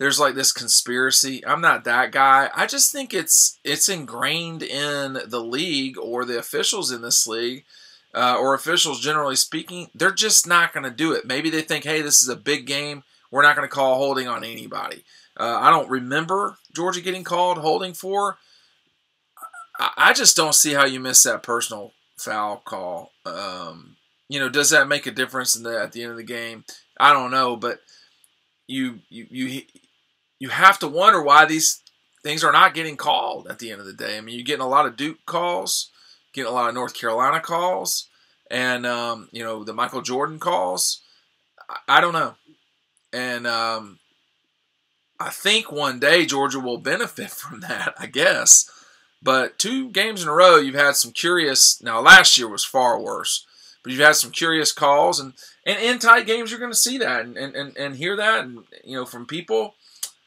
there's 0.00 0.18
like 0.18 0.34
this 0.34 0.50
conspiracy. 0.50 1.46
I'm 1.46 1.60
not 1.60 1.84
that 1.84 2.10
guy. 2.10 2.48
I 2.54 2.66
just 2.66 2.90
think 2.90 3.12
it's 3.12 3.58
it's 3.62 3.86
ingrained 3.86 4.62
in 4.62 5.18
the 5.26 5.40
league 5.40 5.98
or 5.98 6.24
the 6.24 6.38
officials 6.38 6.90
in 6.90 7.02
this 7.02 7.26
league. 7.26 7.64
Uh, 8.12 8.36
or 8.40 8.54
officials 8.54 9.00
generally 9.00 9.36
speaking, 9.36 9.88
they're 9.94 10.10
just 10.10 10.44
not 10.44 10.72
going 10.72 10.82
to 10.82 10.90
do 10.90 11.12
it. 11.12 11.24
Maybe 11.24 11.48
they 11.48 11.62
think, 11.62 11.84
hey, 11.84 12.02
this 12.02 12.20
is 12.20 12.28
a 12.28 12.34
big 12.34 12.66
game. 12.66 13.04
We're 13.30 13.44
not 13.44 13.54
going 13.54 13.68
to 13.68 13.72
call 13.72 13.98
holding 13.98 14.26
on 14.26 14.42
anybody. 14.42 15.04
Uh, 15.38 15.58
I 15.60 15.70
don't 15.70 15.88
remember 15.88 16.56
Georgia 16.74 17.00
getting 17.00 17.22
called 17.22 17.58
holding 17.58 17.92
for. 17.92 18.38
I, 19.78 19.92
I 19.96 20.12
just 20.12 20.36
don't 20.36 20.56
see 20.56 20.72
how 20.72 20.86
you 20.86 20.98
miss 20.98 21.22
that 21.22 21.44
personal 21.44 21.92
foul 22.16 22.56
call. 22.56 23.12
Um, 23.24 23.94
you 24.28 24.40
know, 24.40 24.48
does 24.48 24.70
that 24.70 24.88
make 24.88 25.06
a 25.06 25.12
difference 25.12 25.54
in 25.54 25.62
the, 25.62 25.80
at 25.80 25.92
the 25.92 26.02
end 26.02 26.10
of 26.10 26.16
the 26.16 26.24
game? 26.24 26.64
I 26.98 27.12
don't 27.12 27.30
know, 27.30 27.54
but 27.54 27.78
you 28.66 29.00
you 29.08 29.26
you 29.30 29.62
you 30.40 30.48
have 30.48 30.78
to 30.80 30.88
wonder 30.88 31.22
why 31.22 31.44
these 31.44 31.82
things 32.24 32.42
are 32.42 32.52
not 32.52 32.74
getting 32.74 32.96
called 32.96 33.46
at 33.46 33.60
the 33.60 33.70
end 33.70 33.80
of 33.80 33.86
the 33.86 33.92
day. 33.92 34.18
I 34.18 34.20
mean, 34.20 34.34
you're 34.34 34.44
getting 34.44 34.64
a 34.64 34.68
lot 34.68 34.86
of 34.86 34.96
Duke 34.96 35.24
calls, 35.26 35.90
getting 36.32 36.50
a 36.50 36.54
lot 36.54 36.68
of 36.68 36.74
North 36.74 36.94
Carolina 36.94 37.40
calls, 37.40 38.08
and 38.50 38.84
um, 38.86 39.28
you 39.30 39.44
know 39.44 39.62
the 39.62 39.74
Michael 39.74 40.02
Jordan 40.02 40.40
calls. 40.40 41.02
I, 41.68 41.98
I 41.98 42.00
don't 42.00 42.14
know, 42.14 42.34
and 43.12 43.46
um, 43.46 43.98
I 45.20 45.28
think 45.28 45.70
one 45.70 46.00
day 46.00 46.26
Georgia 46.26 46.58
will 46.58 46.78
benefit 46.78 47.30
from 47.30 47.60
that, 47.60 47.94
I 47.98 48.06
guess. 48.06 48.68
But 49.22 49.58
two 49.58 49.90
games 49.90 50.22
in 50.22 50.30
a 50.30 50.32
row, 50.32 50.56
you've 50.56 50.74
had 50.74 50.96
some 50.96 51.12
curious. 51.12 51.82
Now, 51.82 52.00
last 52.00 52.38
year 52.38 52.48
was 52.48 52.64
far 52.64 52.98
worse, 52.98 53.46
but 53.84 53.92
you've 53.92 54.00
had 54.00 54.16
some 54.16 54.30
curious 54.30 54.72
calls, 54.72 55.20
and, 55.20 55.34
and 55.66 55.78
in 55.78 55.98
tight 55.98 56.26
games, 56.26 56.50
you're 56.50 56.58
going 56.60 56.72
to 56.72 56.76
see 56.76 56.96
that 56.98 57.26
and, 57.26 57.36
and, 57.36 57.76
and 57.76 57.96
hear 57.96 58.16
that, 58.16 58.44
and 58.44 58.60
you 58.82 58.96
know, 58.96 59.04
from 59.04 59.26
people. 59.26 59.74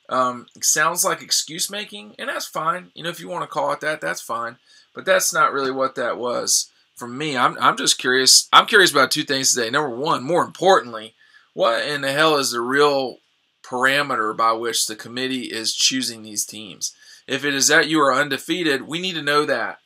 Um, 0.09 0.47
sounds 0.61 1.03
like 1.03 1.21
excuse 1.21 1.69
making, 1.69 2.15
and 2.19 2.29
that's 2.29 2.45
fine. 2.45 2.91
You 2.93 3.03
know, 3.03 3.09
if 3.09 3.19
you 3.19 3.29
want 3.29 3.43
to 3.43 3.47
call 3.47 3.71
it 3.71 3.81
that, 3.81 4.01
that's 4.01 4.21
fine. 4.21 4.57
But 4.93 5.05
that's 5.05 5.33
not 5.33 5.53
really 5.53 5.71
what 5.71 5.95
that 5.95 6.17
was 6.17 6.69
for 6.95 7.07
me. 7.07 7.35
I'm, 7.35 7.57
I'm 7.59 7.77
just 7.77 7.97
curious. 7.97 8.47
I'm 8.53 8.65
curious 8.65 8.91
about 8.91 9.11
two 9.11 9.23
things 9.23 9.53
today. 9.53 9.69
Number 9.69 9.89
one, 9.89 10.23
more 10.23 10.43
importantly, 10.43 11.15
what 11.53 11.85
in 11.85 12.01
the 12.01 12.11
hell 12.11 12.37
is 12.37 12.51
the 12.51 12.61
real 12.61 13.17
parameter 13.63 14.35
by 14.35 14.51
which 14.51 14.87
the 14.87 14.95
committee 14.95 15.45
is 15.45 15.73
choosing 15.73 16.21
these 16.21 16.45
teams. 16.45 16.95
If 17.27 17.45
it 17.45 17.53
is 17.53 17.67
that 17.67 17.87
you 17.87 17.99
are 18.01 18.13
undefeated, 18.13 18.83
we 18.83 18.99
need 18.99 19.15
to 19.15 19.21
know 19.21 19.45
that. 19.45 19.79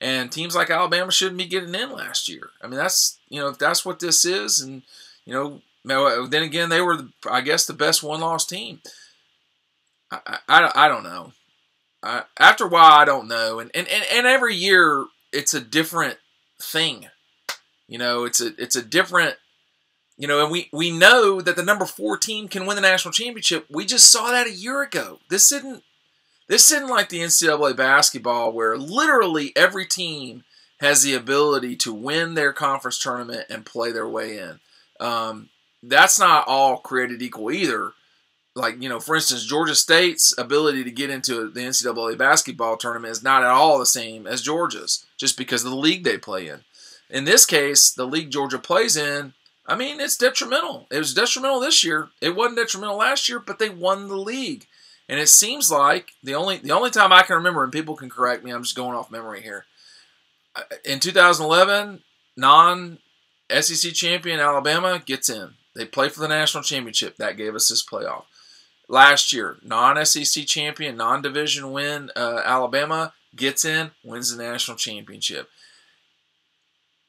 And 0.00 0.30
teams 0.30 0.54
like 0.54 0.70
Alabama 0.70 1.10
shouldn't 1.10 1.38
be 1.38 1.46
getting 1.46 1.74
in 1.74 1.90
last 1.92 2.28
year. 2.28 2.50
I 2.62 2.66
mean, 2.66 2.76
that's 2.76 3.18
you 3.28 3.40
know 3.40 3.48
if 3.48 3.58
that's 3.58 3.84
what 3.84 4.00
this 4.00 4.24
is, 4.24 4.60
and 4.60 4.82
you 5.24 5.32
know, 5.32 6.26
then 6.26 6.42
again 6.42 6.68
they 6.68 6.80
were 6.80 7.08
I 7.30 7.40
guess 7.40 7.66
the 7.66 7.72
best 7.72 8.02
one-loss 8.02 8.46
team. 8.46 8.80
I, 10.10 10.38
I, 10.48 10.70
I 10.74 10.88
don't 10.88 11.04
know. 11.04 11.32
I, 12.02 12.22
after 12.38 12.64
a 12.64 12.68
while, 12.68 12.92
I 12.92 13.04
don't 13.04 13.28
know, 13.28 13.60
and, 13.60 13.70
and 13.74 13.88
and 13.88 14.04
and 14.12 14.26
every 14.26 14.54
year 14.54 15.06
it's 15.32 15.54
a 15.54 15.60
different 15.60 16.18
thing. 16.60 17.08
You 17.88 17.98
know, 17.98 18.24
it's 18.24 18.40
a 18.40 18.52
it's 18.58 18.76
a 18.76 18.82
different 18.82 19.36
you 20.16 20.28
know, 20.28 20.42
and 20.42 20.52
we, 20.52 20.68
we 20.72 20.90
know 20.90 21.40
that 21.40 21.56
the 21.56 21.64
number 21.64 21.84
four 21.84 22.16
team 22.16 22.46
can 22.46 22.66
win 22.66 22.76
the 22.76 22.82
national 22.82 23.12
championship. 23.12 23.66
We 23.68 23.84
just 23.84 24.10
saw 24.10 24.30
that 24.30 24.46
a 24.46 24.52
year 24.52 24.80
ago. 24.82 25.18
This 25.28 25.50
isn't 25.50 25.82
this 26.46 26.70
isn't 26.70 26.88
like 26.88 27.08
the 27.08 27.20
NCAA 27.20 27.76
basketball 27.76 28.52
where 28.52 28.76
literally 28.76 29.52
every 29.56 29.86
team 29.86 30.44
has 30.80 31.02
the 31.02 31.14
ability 31.14 31.74
to 31.76 31.94
win 31.94 32.34
their 32.34 32.52
conference 32.52 32.98
tournament 32.98 33.46
and 33.48 33.64
play 33.64 33.90
their 33.90 34.08
way 34.08 34.38
in. 34.38 34.60
Um, 35.00 35.48
that's 35.82 36.18
not 36.18 36.46
all 36.46 36.76
created 36.78 37.22
equal 37.22 37.50
either. 37.50 37.92
Like, 38.56 38.80
you 38.80 38.88
know, 38.88 39.00
for 39.00 39.16
instance, 39.16 39.44
Georgia 39.44 39.74
State's 39.74 40.36
ability 40.38 40.84
to 40.84 40.90
get 40.90 41.10
into 41.10 41.50
the 41.50 41.60
NCAA 41.60 42.16
basketball 42.16 42.76
tournament 42.76 43.10
is 43.10 43.22
not 43.22 43.42
at 43.42 43.50
all 43.50 43.78
the 43.78 43.86
same 43.86 44.26
as 44.26 44.42
Georgia's, 44.42 45.06
just 45.16 45.36
because 45.36 45.64
of 45.64 45.70
the 45.70 45.76
league 45.76 46.04
they 46.04 46.18
play 46.18 46.46
in. 46.46 46.60
In 47.10 47.24
this 47.24 47.44
case, 47.46 47.90
the 47.90 48.06
league 48.06 48.30
Georgia 48.30 48.58
plays 48.58 48.96
in 48.96 49.34
I 49.66 49.76
mean, 49.76 50.00
it's 50.00 50.16
detrimental. 50.16 50.86
It 50.90 50.98
was 50.98 51.14
detrimental 51.14 51.60
this 51.60 51.82
year. 51.82 52.10
It 52.20 52.36
wasn't 52.36 52.58
detrimental 52.58 52.96
last 52.96 53.28
year, 53.28 53.38
but 53.38 53.58
they 53.58 53.70
won 53.70 54.08
the 54.08 54.16
league. 54.16 54.66
And 55.08 55.18
it 55.18 55.28
seems 55.28 55.70
like 55.70 56.12
the 56.22 56.34
only 56.34 56.58
the 56.58 56.72
only 56.72 56.90
time 56.90 57.12
I 57.12 57.22
can 57.22 57.36
remember, 57.36 57.62
and 57.62 57.72
people 57.72 57.96
can 57.96 58.10
correct 58.10 58.44
me, 58.44 58.50
I'm 58.50 58.62
just 58.62 58.76
going 58.76 58.96
off 58.96 59.10
memory 59.10 59.42
here. 59.42 59.66
Uh, 60.54 60.62
in 60.84 61.00
2011, 61.00 62.02
non 62.36 62.98
SEC 63.50 63.92
champion 63.92 64.40
Alabama 64.40 65.02
gets 65.04 65.28
in. 65.28 65.54
They 65.74 65.84
play 65.84 66.08
for 66.08 66.20
the 66.20 66.28
national 66.28 66.62
championship. 66.62 67.16
That 67.16 67.36
gave 67.36 67.54
us 67.54 67.68
this 67.68 67.84
playoff. 67.84 68.24
Last 68.88 69.32
year, 69.32 69.56
non 69.62 70.04
SEC 70.04 70.46
champion, 70.46 70.96
non 70.96 71.22
division 71.22 71.72
win, 71.72 72.10
uh, 72.14 72.42
Alabama 72.44 73.14
gets 73.34 73.64
in, 73.64 73.92
wins 74.02 74.34
the 74.34 74.42
national 74.42 74.76
championship. 74.76 75.48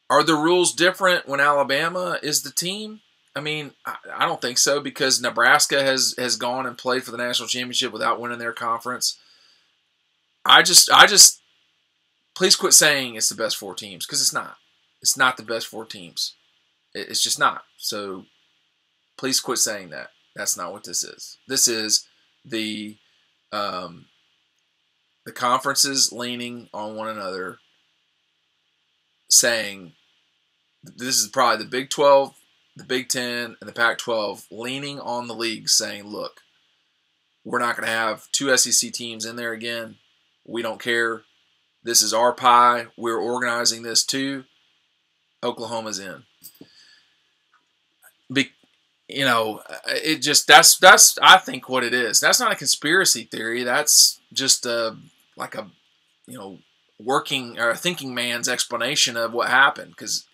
Are 0.09 0.23
the 0.23 0.35
rules 0.35 0.73
different 0.73 1.27
when 1.27 1.39
Alabama 1.39 2.19
is 2.21 2.43
the 2.43 2.51
team? 2.51 3.01
I 3.35 3.41
mean, 3.41 3.71
I, 3.85 3.95
I 4.13 4.25
don't 4.25 4.39
think 4.39 4.57
so 4.57 4.79
because 4.79 5.21
Nebraska 5.21 5.83
has 5.83 6.15
has 6.17 6.37
gone 6.37 6.65
and 6.65 6.77
played 6.77 7.03
for 7.03 7.11
the 7.11 7.17
national 7.17 7.49
championship 7.49 7.91
without 7.91 8.19
winning 8.19 8.39
their 8.39 8.53
conference. 8.53 9.17
I 10.45 10.61
just, 10.61 10.91
I 10.91 11.07
just, 11.07 11.41
please 12.35 12.55
quit 12.55 12.73
saying 12.73 13.15
it's 13.15 13.29
the 13.29 13.35
best 13.35 13.57
four 13.57 13.73
teams 13.73 14.05
because 14.05 14.21
it's 14.21 14.33
not. 14.33 14.57
It's 15.01 15.17
not 15.17 15.37
the 15.37 15.43
best 15.43 15.67
four 15.67 15.85
teams. 15.85 16.35
It's 16.93 17.21
just 17.21 17.39
not. 17.39 17.63
So 17.77 18.25
please 19.17 19.39
quit 19.39 19.57
saying 19.57 19.89
that. 19.89 20.11
That's 20.35 20.57
not 20.57 20.71
what 20.71 20.83
this 20.83 21.03
is. 21.03 21.37
This 21.47 21.67
is 21.67 22.07
the 22.43 22.97
um, 23.51 24.05
the 25.25 25.31
conferences 25.31 26.11
leaning 26.11 26.69
on 26.73 26.95
one 26.95 27.07
another, 27.07 27.57
saying 29.29 29.93
this 30.83 31.17
is 31.17 31.27
probably 31.27 31.63
the 31.63 31.69
Big 31.69 31.89
12, 31.89 32.35
the 32.75 32.83
Big 32.83 33.09
10, 33.09 33.57
and 33.59 33.67
the 33.67 33.73
Pac 33.73 33.97
12 33.97 34.47
leaning 34.51 34.99
on 34.99 35.27
the 35.27 35.33
league, 35.33 35.69
saying, 35.69 36.05
look, 36.05 36.41
we're 37.43 37.59
not 37.59 37.75
going 37.75 37.87
to 37.87 37.93
have 37.93 38.31
two 38.31 38.55
SEC 38.57 38.91
teams 38.91 39.25
in 39.25 39.35
there 39.35 39.53
again. 39.53 39.97
We 40.45 40.61
don't 40.61 40.81
care. 40.81 41.23
This 41.83 42.01
is 42.01 42.13
our 42.13 42.33
pie. 42.33 42.87
We're 42.97 43.17
organizing 43.17 43.83
this 43.83 44.03
too. 44.03 44.43
Oklahoma's 45.43 45.99
in. 45.99 46.23
You 49.07 49.25
know, 49.25 49.61
it 49.87 50.17
just 50.17 50.47
that's 50.47 50.77
that's 50.77 51.17
I 51.21 51.37
think 51.37 51.69
what 51.69 51.83
it 51.83 51.93
is. 51.93 52.19
That's 52.19 52.39
not 52.39 52.51
a 52.51 52.55
conspiracy 52.55 53.23
theory. 53.23 53.63
That's 53.63 54.19
just 54.33 54.65
a 54.65 54.97
like 55.37 55.55
a 55.55 55.69
you 56.25 56.37
know 56.37 56.59
working 56.99 57.59
or 57.59 57.75
thinking 57.75 58.15
man's 58.15 58.49
explanation 58.49 59.17
of 59.17 59.33
what 59.33 59.49
happened 59.49 59.91
because 59.91 60.25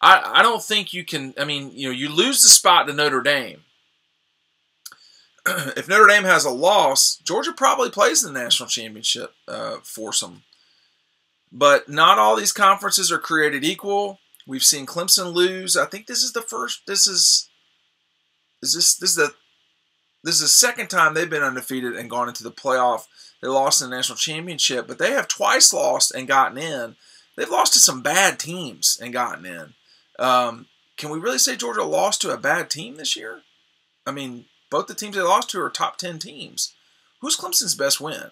I 0.00 0.32
I 0.36 0.42
don't 0.42 0.62
think 0.62 0.92
you 0.92 1.04
can. 1.04 1.34
I 1.38 1.44
mean, 1.44 1.72
you 1.74 1.88
know, 1.88 1.94
you 1.94 2.08
lose 2.08 2.42
the 2.42 2.48
spot 2.48 2.86
to 2.86 2.92
Notre 2.92 3.22
Dame. 3.22 3.64
if 5.46 5.88
Notre 5.88 6.06
Dame 6.06 6.24
has 6.24 6.44
a 6.44 6.50
loss, 6.50 7.16
Georgia 7.16 7.52
probably 7.52 7.90
plays 7.90 8.24
in 8.24 8.32
the 8.32 8.40
national 8.40 8.68
championship 8.68 9.34
uh, 9.48 9.78
foursome. 9.82 10.42
But 11.52 11.88
not 11.88 12.18
all 12.18 12.36
these 12.36 12.52
conferences 12.52 13.10
are 13.10 13.18
created 13.18 13.64
equal. 13.64 14.20
We've 14.46 14.64
seen 14.64 14.86
Clemson 14.86 15.32
lose. 15.32 15.76
I 15.76 15.86
think 15.86 16.06
this 16.06 16.22
is 16.22 16.32
the 16.32 16.42
first. 16.42 16.82
This 16.86 17.06
is 17.06 17.48
is 18.62 18.74
this 18.74 18.96
this 18.96 19.10
is 19.10 19.16
the 19.16 19.34
this 20.24 20.36
is 20.36 20.40
the 20.40 20.48
second 20.48 20.88
time 20.88 21.14
they've 21.14 21.30
been 21.30 21.42
undefeated 21.42 21.94
and 21.94 22.10
gone 22.10 22.28
into 22.28 22.42
the 22.42 22.50
playoff. 22.50 23.06
They 23.40 23.48
lost 23.48 23.80
in 23.80 23.90
the 23.90 23.96
national 23.96 24.16
championship, 24.16 24.88
but 24.88 24.98
they 24.98 25.12
have 25.12 25.28
twice 25.28 25.72
lost 25.72 26.14
and 26.14 26.26
gotten 26.26 26.58
in. 26.58 26.96
They've 27.36 27.48
lost 27.48 27.74
to 27.74 27.78
some 27.78 28.02
bad 28.02 28.38
teams 28.38 28.98
and 29.00 29.12
gotten 29.12 29.44
in. 29.46 29.74
Um, 30.18 30.66
can 30.96 31.10
we 31.10 31.18
really 31.18 31.38
say 31.38 31.54
Georgia 31.54 31.84
lost 31.84 32.22
to 32.22 32.32
a 32.32 32.38
bad 32.38 32.70
team 32.70 32.96
this 32.96 33.14
year? 33.14 33.42
I 34.06 34.10
mean, 34.12 34.46
both 34.70 34.86
the 34.86 34.94
teams 34.94 35.14
they 35.14 35.22
lost 35.22 35.50
to 35.50 35.60
are 35.60 35.70
top 35.70 35.98
ten 35.98 36.18
teams. 36.18 36.74
Who's 37.20 37.36
Clemson's 37.36 37.74
best 37.74 38.00
win? 38.00 38.30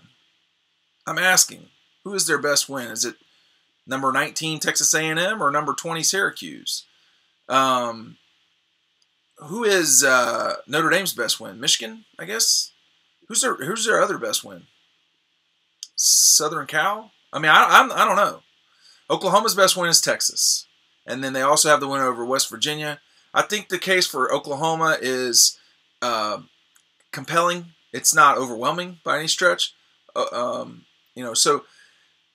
I'm 1.06 1.18
asking. 1.18 1.68
Who 2.04 2.14
is 2.14 2.26
their 2.26 2.38
best 2.38 2.68
win? 2.68 2.90
Is 2.90 3.04
it 3.04 3.16
number 3.86 4.12
19 4.12 4.60
Texas 4.60 4.94
A&M 4.94 5.42
or 5.42 5.50
number 5.50 5.74
20 5.74 6.02
Syracuse? 6.02 6.84
Um, 7.48 8.16
who 9.46 9.64
is 9.64 10.04
uh, 10.04 10.56
Notre 10.66 10.90
Dame's 10.90 11.12
best 11.12 11.40
win? 11.40 11.60
Michigan, 11.60 12.04
I 12.18 12.24
guess. 12.24 12.72
Who's 13.28 13.40
their 13.40 13.54
Who's 13.56 13.86
their 13.86 14.00
other 14.00 14.18
best 14.18 14.44
win? 14.44 14.64
Southern 15.96 16.66
Cal. 16.66 17.12
I 17.32 17.38
mean, 17.38 17.50
I, 17.50 17.66
I'm, 17.68 17.92
I 17.92 18.04
don't 18.04 18.16
know. 18.16 18.42
Oklahoma's 19.10 19.54
best 19.54 19.76
win 19.76 19.90
is 19.90 20.00
Texas, 20.00 20.66
and 21.06 21.22
then 21.22 21.32
they 21.32 21.42
also 21.42 21.68
have 21.68 21.80
the 21.80 21.88
win 21.88 22.00
over 22.00 22.24
West 22.24 22.50
Virginia. 22.50 23.00
I 23.32 23.42
think 23.42 23.68
the 23.68 23.78
case 23.78 24.06
for 24.06 24.32
Oklahoma 24.32 24.96
is 25.00 25.58
uh, 26.00 26.40
compelling. 27.12 27.72
It's 27.92 28.14
not 28.14 28.38
overwhelming 28.38 29.00
by 29.04 29.18
any 29.18 29.28
stretch. 29.28 29.74
Uh, 30.14 30.26
um, 30.32 30.84
you 31.14 31.24
know, 31.24 31.34
so 31.34 31.64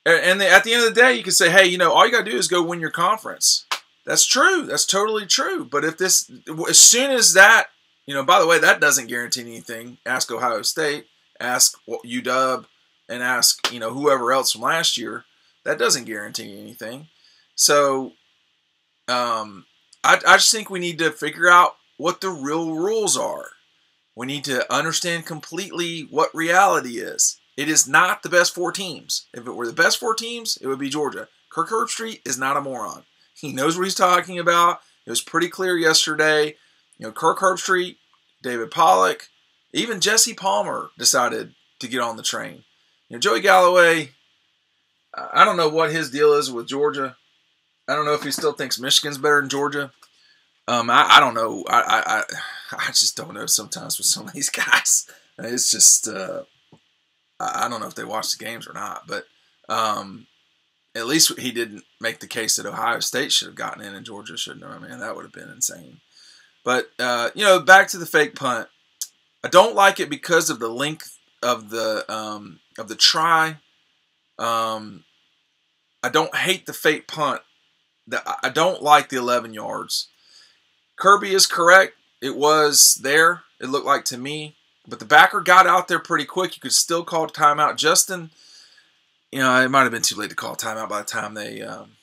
and 0.06 0.42
at 0.42 0.64
the 0.64 0.74
end 0.74 0.86
of 0.86 0.94
the 0.94 1.02
day, 1.02 1.14
you 1.14 1.24
can 1.24 1.32
say, 1.32 1.50
hey, 1.50 1.66
you 1.66 1.78
know, 1.78 1.92
all 1.92 2.06
you 2.06 2.12
got 2.12 2.26
to 2.26 2.32
do 2.32 2.38
is 2.38 2.48
go 2.48 2.64
win 2.64 2.80
your 2.80 2.92
conference. 2.92 3.66
That's 4.10 4.26
true. 4.26 4.64
That's 4.64 4.88
totally 4.88 5.28
true. 5.28 5.64
But 5.64 5.86
if 5.86 6.00
this, 6.00 6.32
as 6.68 6.80
soon 6.80 7.12
as 7.12 7.34
that, 7.34 7.68
you 8.08 8.16
know, 8.16 8.24
by 8.24 8.40
the 8.40 8.48
way, 8.48 8.58
that 8.58 8.82
doesn't 8.82 9.06
guarantee 9.06 9.42
anything. 9.42 10.00
Ask 10.04 10.32
Ohio 10.32 10.64
State, 10.64 11.06
ask 11.40 11.78
UW, 11.88 12.66
and 13.08 13.22
ask, 13.22 13.72
you 13.72 13.80
know, 13.80 13.94
whoever 13.94 14.32
else 14.34 14.52
from 14.52 14.62
last 14.62 14.98
year. 14.98 15.26
That 15.64 15.78
doesn't 15.78 16.06
guarantee 16.06 16.60
anything. 16.60 17.10
So, 17.54 18.14
um, 19.08 19.68
I, 20.04 20.16
I 20.28 20.38
just 20.38 20.52
think 20.52 20.72
we 20.72 20.80
need 20.80 20.98
to 20.98 21.12
figure 21.12 21.48
out 21.48 21.76
what 21.98 22.20
the 22.20 22.32
real 22.32 22.74
rules 22.74 23.16
are. 23.16 23.50
We 24.16 24.26
need 24.26 24.44
to 24.46 24.74
understand 24.74 25.28
completely 25.28 26.08
what 26.10 26.34
reality 26.34 26.98
is. 26.98 27.40
It 27.56 27.70
is 27.70 27.88
not 27.88 28.24
the 28.24 28.30
best 28.30 28.56
four 28.56 28.72
teams. 28.72 29.28
If 29.36 29.46
it 29.46 29.52
were 29.52 29.68
the 29.68 29.74
best 29.74 30.00
four 30.00 30.16
teams, 30.16 30.58
it 30.60 30.66
would 30.66 30.80
be 30.80 30.90
Georgia. 30.90 31.28
Kirk 31.52 31.70
Herbstreit 31.70 32.22
is 32.26 32.40
not 32.40 32.58
a 32.58 32.62
moron. 32.62 33.04
He 33.40 33.54
knows 33.54 33.78
what 33.78 33.86
he's 33.86 33.96
talking 33.96 34.40
about. 34.40 34.82
It 35.06 35.10
was 35.10 35.22
pretty 35.22 35.50
clear 35.50 35.78
yesterday. 35.78 36.56
You 36.98 37.08
know, 37.08 37.12
Kirk 37.12 37.40
Herbstreit, 37.40 37.96
David 38.44 38.72
Pollack, 38.72 39.28
even 39.74 40.02
Jesse 40.02 40.34
Palmer 40.34 40.90
decided 40.98 41.54
to 41.80 41.88
get 41.88 42.02
on 42.02 42.18
the 42.18 42.24
train. 42.24 42.64
You 43.08 43.16
know, 43.16 43.20
Joey 43.20 43.42
Galloway, 43.42 44.12
I 45.14 45.46
don't 45.46 45.58
know 45.58 45.70
what 45.70 45.92
his 45.92 46.12
deal 46.12 46.34
is 46.34 46.52
with 46.52 46.68
Georgia. 46.68 47.16
I 47.88 47.96
don't 47.96 48.06
know 48.06 48.14
if 48.14 48.24
he 48.24 48.32
still 48.32 48.54
thinks 48.54 48.80
Michigan's 48.80 49.18
better 49.18 49.42
than 49.42 49.50
Georgia. 49.50 49.92
Um, 50.68 50.90
I, 50.90 51.08
I 51.10 51.20
don't 51.20 51.34
know. 51.34 51.64
I, 51.68 52.04
I 52.06 52.24
I 52.78 52.88
just 52.88 53.18
don't 53.18 53.34
know 53.34 53.48
sometimes 53.48 53.98
with 53.98 54.06
some 54.06 54.28
of 54.28 54.34
these 54.34 54.50
guys. 54.52 55.10
It's 55.40 55.72
just 55.72 56.08
uh, 56.08 56.44
I 57.40 57.68
don't 57.68 57.80
know 57.80 57.88
if 57.88 57.96
they 57.96 58.04
watch 58.04 58.32
the 58.32 58.44
games 58.44 58.68
or 58.68 58.74
not, 58.74 59.08
but 59.08 59.26
um, 59.68 60.28
at 60.96 61.08
least 61.08 61.38
he 61.40 61.52
didn't 61.52 61.84
make 62.02 62.20
the 62.20 62.28
case 62.28 62.56
that 62.56 62.66
Ohio 62.66 63.00
State 63.00 63.32
should 63.32 63.48
have 63.48 63.56
gotten 63.56 63.84
in 63.84 63.94
and 63.94 64.06
Georgia 64.06 64.38
shouldn't 64.38 64.64
have. 64.64 64.84
I 64.84 64.88
mean, 64.88 65.00
that 65.00 65.16
would 65.16 65.26
have 65.26 65.34
been 65.34 65.50
insane. 65.50 66.02
But 66.64 66.90
uh, 67.00 67.30
you 67.36 67.44
know, 67.44 67.60
back 67.60 67.88
to 67.90 67.98
the 67.98 68.06
fake 68.06 68.36
punt. 68.36 68.68
I 69.44 69.48
don't 69.48 69.76
like 69.76 70.00
it 70.00 70.10
because 70.10 70.50
of 70.50 70.60
the 70.60 70.68
length 70.68 71.18
of 71.42 71.70
the 71.70 72.12
um, 72.12 72.60
of 72.78 72.88
the 72.88 72.96
try. 72.96 73.58
Um, 74.38 75.04
I 76.04 76.10
don't 76.10 76.36
hate 76.36 76.66
the 76.66 76.74
fake 76.74 77.08
punt. 77.08 77.42
I 78.44 78.50
don't 78.50 78.82
like 78.82 79.10
the 79.10 79.18
11 79.18 79.54
yards. 79.54 80.08
Kirby 80.96 81.34
is 81.34 81.46
correct. 81.46 81.94
It 82.22 82.36
was 82.36 83.00
there. 83.04 83.44
It 83.62 83.70
looked 83.70 83.86
like 83.86 84.06
to 84.06 84.18
me. 84.18 84.56
But 84.88 85.00
the 85.00 85.06
backer 85.06 85.42
got 85.42 85.68
out 85.68 85.88
there 85.88 86.00
pretty 86.00 86.26
quick. 86.26 86.56
You 86.56 86.62
could 86.62 86.74
still 86.74 87.04
call 87.04 87.28
timeout. 87.28 87.78
Justin, 87.78 88.32
you 89.32 89.40
know, 89.40 89.62
it 89.62 89.70
might 89.70 89.84
have 89.84 89.92
been 89.92 90.02
too 90.02 90.16
late 90.16 90.30
to 90.30 90.36
call 90.36 90.56
timeout 90.56 90.90
by 90.90 91.00
the 91.00 91.06
time 91.06 91.34
they 91.34 91.62
um, 91.62 91.98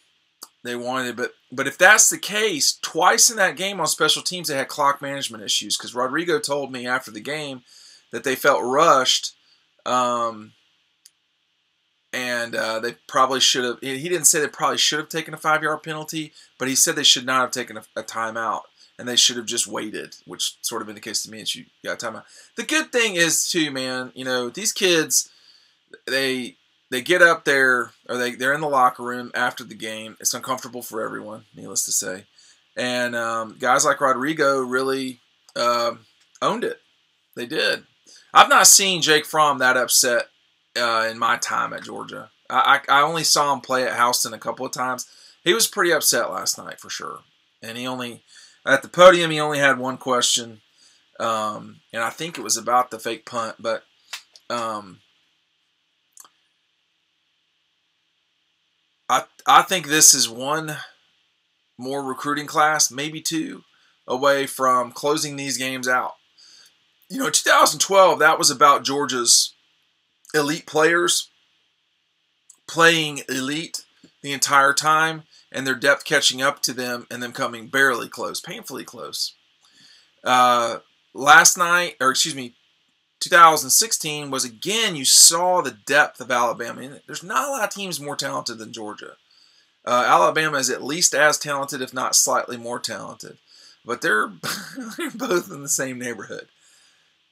they 0.64 0.76
wanted 0.76 1.10
it. 1.10 1.16
But 1.16 1.32
but 1.50 1.66
if 1.66 1.78
that's 1.78 2.10
the 2.10 2.18
case, 2.18 2.78
twice 2.82 3.30
in 3.30 3.36
that 3.36 3.56
game 3.56 3.80
on 3.80 3.86
special 3.86 4.22
teams 4.22 4.48
they 4.48 4.56
had 4.56 4.68
clock 4.68 5.02
management 5.02 5.44
issues 5.44 5.76
because 5.76 5.94
Rodrigo 5.94 6.38
told 6.38 6.72
me 6.72 6.86
after 6.86 7.10
the 7.10 7.20
game 7.20 7.62
that 8.12 8.24
they 8.24 8.36
felt 8.36 8.62
rushed. 8.62 9.34
Um, 9.84 10.52
and 12.12 12.54
uh, 12.54 12.80
they 12.80 12.96
probably 13.08 13.40
should 13.40 13.64
have. 13.64 13.78
He 13.80 14.08
didn't 14.08 14.24
say 14.24 14.40
they 14.40 14.48
probably 14.48 14.78
should 14.78 14.98
have 14.98 15.08
taken 15.08 15.34
a 15.34 15.36
five 15.36 15.62
yard 15.62 15.82
penalty, 15.82 16.32
but 16.58 16.68
he 16.68 16.74
said 16.74 16.96
they 16.96 17.02
should 17.02 17.26
not 17.26 17.42
have 17.42 17.50
taken 17.50 17.76
a, 17.76 17.82
a 17.94 18.02
timeout 18.02 18.62
and 18.98 19.06
they 19.06 19.16
should 19.16 19.36
have 19.36 19.46
just 19.46 19.66
waited, 19.66 20.16
which 20.26 20.56
sort 20.62 20.82
of 20.82 20.88
indicates 20.88 21.22
to 21.22 21.30
me. 21.30 21.40
And 21.40 21.54
you 21.54 21.66
got 21.84 22.00
time 22.00 22.16
out. 22.16 22.24
The 22.56 22.62
good 22.62 22.90
thing 22.90 23.16
is 23.16 23.48
too, 23.50 23.70
man. 23.70 24.12
You 24.14 24.24
know 24.24 24.48
these 24.48 24.72
kids, 24.72 25.28
they 26.06 26.56
they 26.90 27.02
get 27.02 27.22
up 27.22 27.44
there 27.44 27.92
or 28.08 28.16
they 28.16 28.34
they're 28.34 28.52
in 28.52 28.60
the 28.60 28.68
locker 28.68 29.02
room 29.02 29.30
after 29.34 29.64
the 29.64 29.74
game. 29.74 30.16
It's 30.20 30.34
uncomfortable 30.34 30.82
for 30.82 31.02
everyone, 31.02 31.44
needless 31.54 31.84
to 31.84 31.92
say. 31.92 32.24
And 32.76 33.16
um, 33.16 33.56
guys 33.58 33.84
like 33.84 34.00
Rodrigo 34.00 34.60
really 34.60 35.20
uh, 35.54 35.92
owned 36.42 36.64
it. 36.64 36.80
They 37.34 37.46
did. 37.46 37.84
I've 38.32 38.48
not 38.48 38.66
seen 38.66 39.02
Jake 39.02 39.24
Fromm 39.24 39.58
that 39.58 39.76
upset 39.76 40.26
uh, 40.78 41.08
in 41.10 41.18
my 41.18 41.36
time 41.38 41.72
at 41.72 41.84
Georgia. 41.84 42.30
I, 42.50 42.80
I, 42.88 43.00
I 43.00 43.02
only 43.02 43.24
saw 43.24 43.52
him 43.52 43.60
play 43.60 43.84
at 43.84 43.96
Houston 43.96 44.34
a 44.34 44.38
couple 44.38 44.66
of 44.66 44.72
times. 44.72 45.06
He 45.42 45.54
was 45.54 45.66
pretty 45.66 45.92
upset 45.92 46.30
last 46.30 46.58
night 46.58 46.80
for 46.80 46.90
sure, 46.90 47.20
and 47.62 47.78
he 47.78 47.86
only 47.86 48.22
at 48.66 48.82
the 48.82 48.88
podium, 48.88 49.30
he 49.30 49.40
only 49.40 49.58
had 49.58 49.78
one 49.78 49.96
question, 49.96 50.60
um, 51.20 51.80
and 51.92 52.02
I 52.02 52.10
think 52.10 52.36
it 52.36 52.42
was 52.42 52.56
about 52.56 52.90
the 52.90 52.98
fake 52.98 53.24
punt. 53.24 53.56
But 53.58 53.84
um, 54.50 55.00
I 59.46 59.62
think 59.62 59.86
this 59.86 60.12
is 60.12 60.28
one 60.28 60.76
more 61.78 62.02
recruiting 62.02 62.46
class, 62.46 62.90
maybe 62.90 63.20
two, 63.20 63.62
away 64.06 64.46
from 64.46 64.90
closing 64.90 65.36
these 65.36 65.56
games 65.56 65.86
out. 65.86 66.14
You 67.08 67.18
know, 67.18 67.30
2012, 67.30 68.18
that 68.18 68.38
was 68.38 68.50
about 68.50 68.84
Georgia's 68.84 69.54
elite 70.34 70.66
players 70.66 71.30
playing 72.66 73.20
elite 73.28 73.84
the 74.22 74.32
entire 74.32 74.72
time 74.72 75.22
and 75.52 75.64
their 75.64 75.76
depth 75.76 76.04
catching 76.04 76.42
up 76.42 76.60
to 76.62 76.72
them 76.72 77.06
and 77.08 77.22
them 77.22 77.32
coming 77.32 77.68
barely 77.68 78.08
close, 78.08 78.40
painfully 78.40 78.82
close. 78.82 79.34
Uh, 80.24 80.78
last 81.14 81.56
night, 81.56 81.94
or 82.00 82.10
excuse 82.10 82.34
me, 82.34 82.56
2016 83.20 84.30
was 84.30 84.44
again, 84.44 84.96
you 84.96 85.04
saw 85.04 85.62
the 85.62 85.76
depth 85.86 86.20
of 86.20 86.32
Alabama. 86.32 86.98
There's 87.06 87.22
not 87.22 87.48
a 87.48 87.50
lot 87.52 87.64
of 87.64 87.70
teams 87.70 88.00
more 88.00 88.16
talented 88.16 88.58
than 88.58 88.72
Georgia. 88.72 89.12
Uh, 89.86 90.04
Alabama 90.06 90.58
is 90.58 90.70
at 90.70 90.82
least 90.82 91.14
as 91.14 91.38
talented, 91.38 91.80
if 91.80 91.94
not 91.94 92.16
slightly 92.16 92.56
more 92.56 92.80
talented. 92.80 93.38
But 93.84 94.02
they're, 94.02 94.32
they're 94.98 95.10
both 95.10 95.50
in 95.50 95.62
the 95.62 95.68
same 95.68 95.98
neighborhood. 95.98 96.48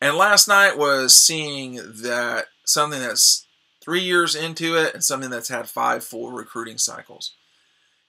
And 0.00 0.16
last 0.16 0.46
night 0.46 0.78
was 0.78 1.16
seeing 1.16 1.76
that 2.02 2.46
something 2.64 3.00
that's 3.00 3.46
three 3.82 4.02
years 4.02 4.34
into 4.34 4.76
it 4.76 4.94
and 4.94 5.02
something 5.02 5.30
that's 5.30 5.48
had 5.48 5.68
five 5.68 6.04
full 6.04 6.30
recruiting 6.30 6.78
cycles. 6.78 7.32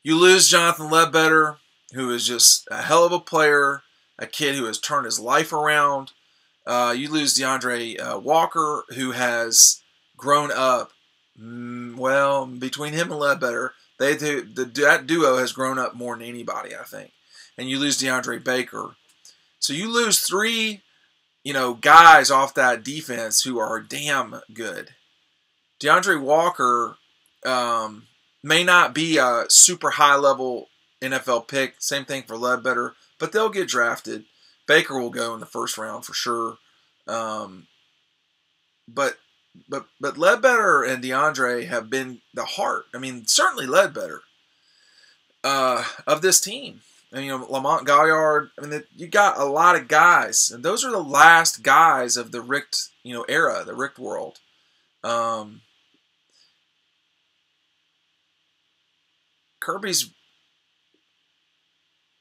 You 0.04 0.20
lose 0.20 0.48
Jonathan 0.48 0.90
Ledbetter, 0.90 1.58
who 1.94 2.12
is 2.12 2.28
just 2.28 2.68
a 2.70 2.82
hell 2.84 3.06
of 3.06 3.12
a 3.12 3.20
player, 3.20 3.82
a 4.20 4.28
kid 4.28 4.56
who 4.56 4.66
has 4.66 4.80
turned 4.80 5.06
his 5.06 5.20
life 5.20 5.52
around. 5.52 6.12
Uh, 6.66 6.94
you 6.96 7.10
lose 7.10 7.38
DeAndre 7.38 8.00
uh, 8.00 8.20
Walker, 8.20 8.84
who 8.96 9.12
has 9.12 9.82
grown 10.18 10.52
up. 10.52 10.92
Mm, 11.40 11.96
well, 11.96 12.46
between 12.46 12.94
him 12.94 13.12
and 13.12 13.20
Ledbetter, 13.20 13.74
they 14.00 14.16
do, 14.18 14.44
the 14.44 14.66
that 14.66 15.08
duo 15.08 15.38
has 15.38 15.54
grown 15.54 15.80
up 15.80 15.96
more 15.96 16.18
than 16.18 16.28
anybody, 16.28 16.76
I 16.76 16.84
think. 16.84 17.12
And 17.58 17.70
you 17.70 17.80
lose 17.80 17.98
DeAndre 17.98 18.44
Baker, 18.44 18.96
so 19.60 19.74
you 19.74 19.92
lose 19.92 20.20
three, 20.20 20.82
you 21.44 21.54
know, 21.54 21.74
guys 21.74 22.30
off 22.30 22.54
that 22.54 22.84
defense 22.84 23.42
who 23.42 23.58
are 23.58 23.80
damn 23.82 24.42
good. 24.54 24.92
DeAndre 25.82 26.22
Walker 26.22 26.98
um, 27.46 28.08
may 28.44 28.64
not 28.64 28.94
be 28.94 29.18
a 29.18 29.46
super 29.50 29.92
high 29.92 30.16
level 30.16 30.68
NFL 31.02 31.48
pick. 31.48 31.76
Same 31.80 32.06
thing 32.06 32.24
for 32.24 32.38
Ledbetter, 32.38 32.96
but 33.20 33.32
they'll 33.32 33.50
get 33.50 33.68
drafted. 33.68 34.26
Baker 34.68 35.00
will 35.00 35.10
go 35.10 35.34
in 35.34 35.40
the 35.40 35.46
first 35.46 35.78
round 35.78 36.06
for 36.06 36.14
sure. 36.14 36.58
Um, 37.08 37.68
but 38.88 39.18
but 39.68 39.88
but 40.00 40.18
Ledbetter 40.18 40.84
and 40.84 41.04
DeAndre 41.04 41.68
have 41.68 41.90
been 41.90 42.22
the 42.34 42.46
heart. 42.46 42.86
I 42.94 42.98
mean, 42.98 43.28
certainly 43.28 43.66
Ledbetter 43.66 44.22
uh, 45.44 45.84
of 46.06 46.22
this 46.22 46.42
team. 46.42 46.82
And, 47.12 47.24
you 47.24 47.32
know, 47.32 47.46
Lamont 47.50 47.86
Gaillard. 47.86 48.50
I 48.62 48.66
mean, 48.66 48.84
you 48.96 49.08
got 49.08 49.40
a 49.40 49.46
lot 49.46 49.76
of 49.76 49.88
guys, 49.88 50.52
and 50.52 50.66
those 50.66 50.84
are 50.84 50.92
the 50.92 51.00
last 51.00 51.64
guys 51.64 52.18
of 52.18 52.32
the 52.32 52.42
Richt, 52.42 52.90
you 53.04 53.14
know, 53.14 53.24
era, 53.30 53.64
the 53.66 53.76
Richt 53.76 53.98
world. 53.98 54.40
Um, 55.04 55.62
Kirby's 59.62 60.10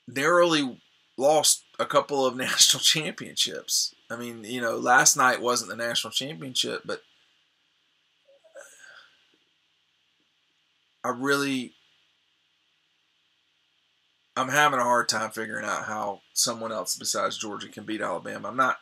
narrowly 0.06 0.80
lost 1.16 1.64
a 1.78 1.86
couple 1.86 2.24
of 2.24 2.36
national 2.36 2.80
championships. 2.80 3.94
I 4.10 4.16
mean, 4.16 4.44
you 4.44 4.60
know, 4.60 4.76
last 4.76 5.16
night 5.16 5.40
wasn't 5.40 5.70
the 5.70 5.76
national 5.76 6.12
championship, 6.12 6.82
but 6.84 7.02
I 11.04 11.10
really 11.10 11.74
I'm 14.36 14.48
having 14.48 14.80
a 14.80 14.84
hard 14.84 15.08
time 15.08 15.30
figuring 15.30 15.64
out 15.64 15.84
how 15.84 16.22
someone 16.32 16.72
else 16.72 16.96
besides 16.96 17.38
Georgia 17.38 17.68
can 17.68 17.84
beat 17.84 18.00
Alabama. 18.00 18.48
I'm 18.48 18.56
not 18.56 18.78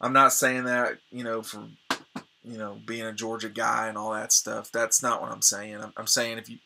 I'm 0.00 0.12
not 0.12 0.32
saying 0.32 0.64
that, 0.64 0.98
you 1.10 1.24
know, 1.24 1.42
for 1.42 1.68
you 2.44 2.56
know, 2.56 2.78
being 2.86 3.04
a 3.04 3.12
Georgia 3.12 3.48
guy 3.50 3.88
and 3.88 3.98
all 3.98 4.12
that 4.12 4.32
stuff. 4.32 4.72
That's 4.72 5.02
not 5.02 5.20
what 5.20 5.30
I'm 5.30 5.42
saying. 5.42 5.76
I'm, 5.76 5.92
I'm 5.96 6.06
saying 6.06 6.38
if 6.38 6.48
you 6.48 6.58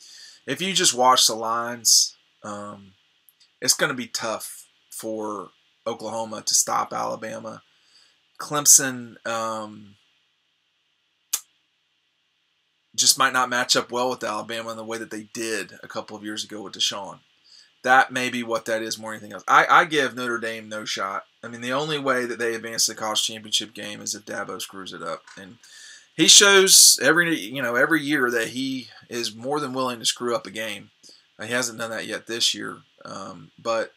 if 0.47 0.63
you 0.63 0.73
just 0.73 0.95
watch 0.95 1.27
the 1.27 1.35
lines, 1.35 2.17
um, 2.43 2.93
it's 3.61 3.75
going 3.75 3.91
to 3.91 3.97
be 3.97 4.07
tough 4.07 4.67
for 4.91 5.51
Oklahoma 5.87 6.43
to 6.43 6.55
stop 6.55 6.93
Alabama. 6.93 7.63
Clemson 8.39 9.25
um, 9.27 9.97
just 12.95 13.19
might 13.19 13.33
not 13.33 13.49
match 13.49 13.77
up 13.77 13.91
well 13.91 14.11
with 14.11 14.25
Alabama 14.25 14.71
in 14.71 14.77
the 14.77 14.85
way 14.85 14.99
that 14.99 15.11
they 15.11 15.29
did 15.33 15.75
a 15.83 15.89
couple 15.89 16.17
of 16.17 16.25
years 16.25 16.45
ago 16.45 16.63
with 16.63 16.75
Deshaun. 16.75 17.19
That 17.83 18.13
may 18.13 18.31
be 18.31 18.43
what 18.43 18.67
that 18.67 18.83
is 18.83 18.99
more 18.99 19.11
than 19.11 19.19
anything 19.19 19.33
else. 19.33 19.45
I, 19.49 19.67
I 19.69 19.85
give 19.87 20.15
Notre 20.15 20.39
Dame 20.39 20.69
no 20.69 20.85
shot. 20.85 21.25
I 21.43 21.49
mean, 21.49 21.63
the 21.63 21.73
only 21.73 21.99
way 21.99 22.27
that 22.27 22.39
they 22.39 22.55
advance 22.55 22.87
the 22.87 22.95
college 22.95 23.25
championship 23.25 23.75
game 23.75 24.01
is 24.01 24.15
if 24.15 24.25
Dabo 24.25 24.61
screws 24.61 24.93
it 24.93 25.03
up. 25.03 25.23
And 25.37 25.57
he 26.15 26.29
shows 26.29 26.99
every 27.03 27.37
you 27.39 27.63
know 27.63 27.75
every 27.75 28.03
year 28.03 28.31
that 28.31 28.49
he 28.49 28.89
is 29.09 29.35
more 29.35 29.61
than 29.61 29.73
willing 29.73 29.99
to 29.99 30.05
screw 30.05 30.35
up 30.35 30.47
a 30.47 30.51
game. 30.51 30.91
He 31.43 31.53
hasn't 31.53 31.79
done 31.79 31.91
that 31.91 32.07
yet 32.07 32.29
this 32.29 32.55
year, 32.55 32.79
um, 33.05 33.51
but 33.61 33.93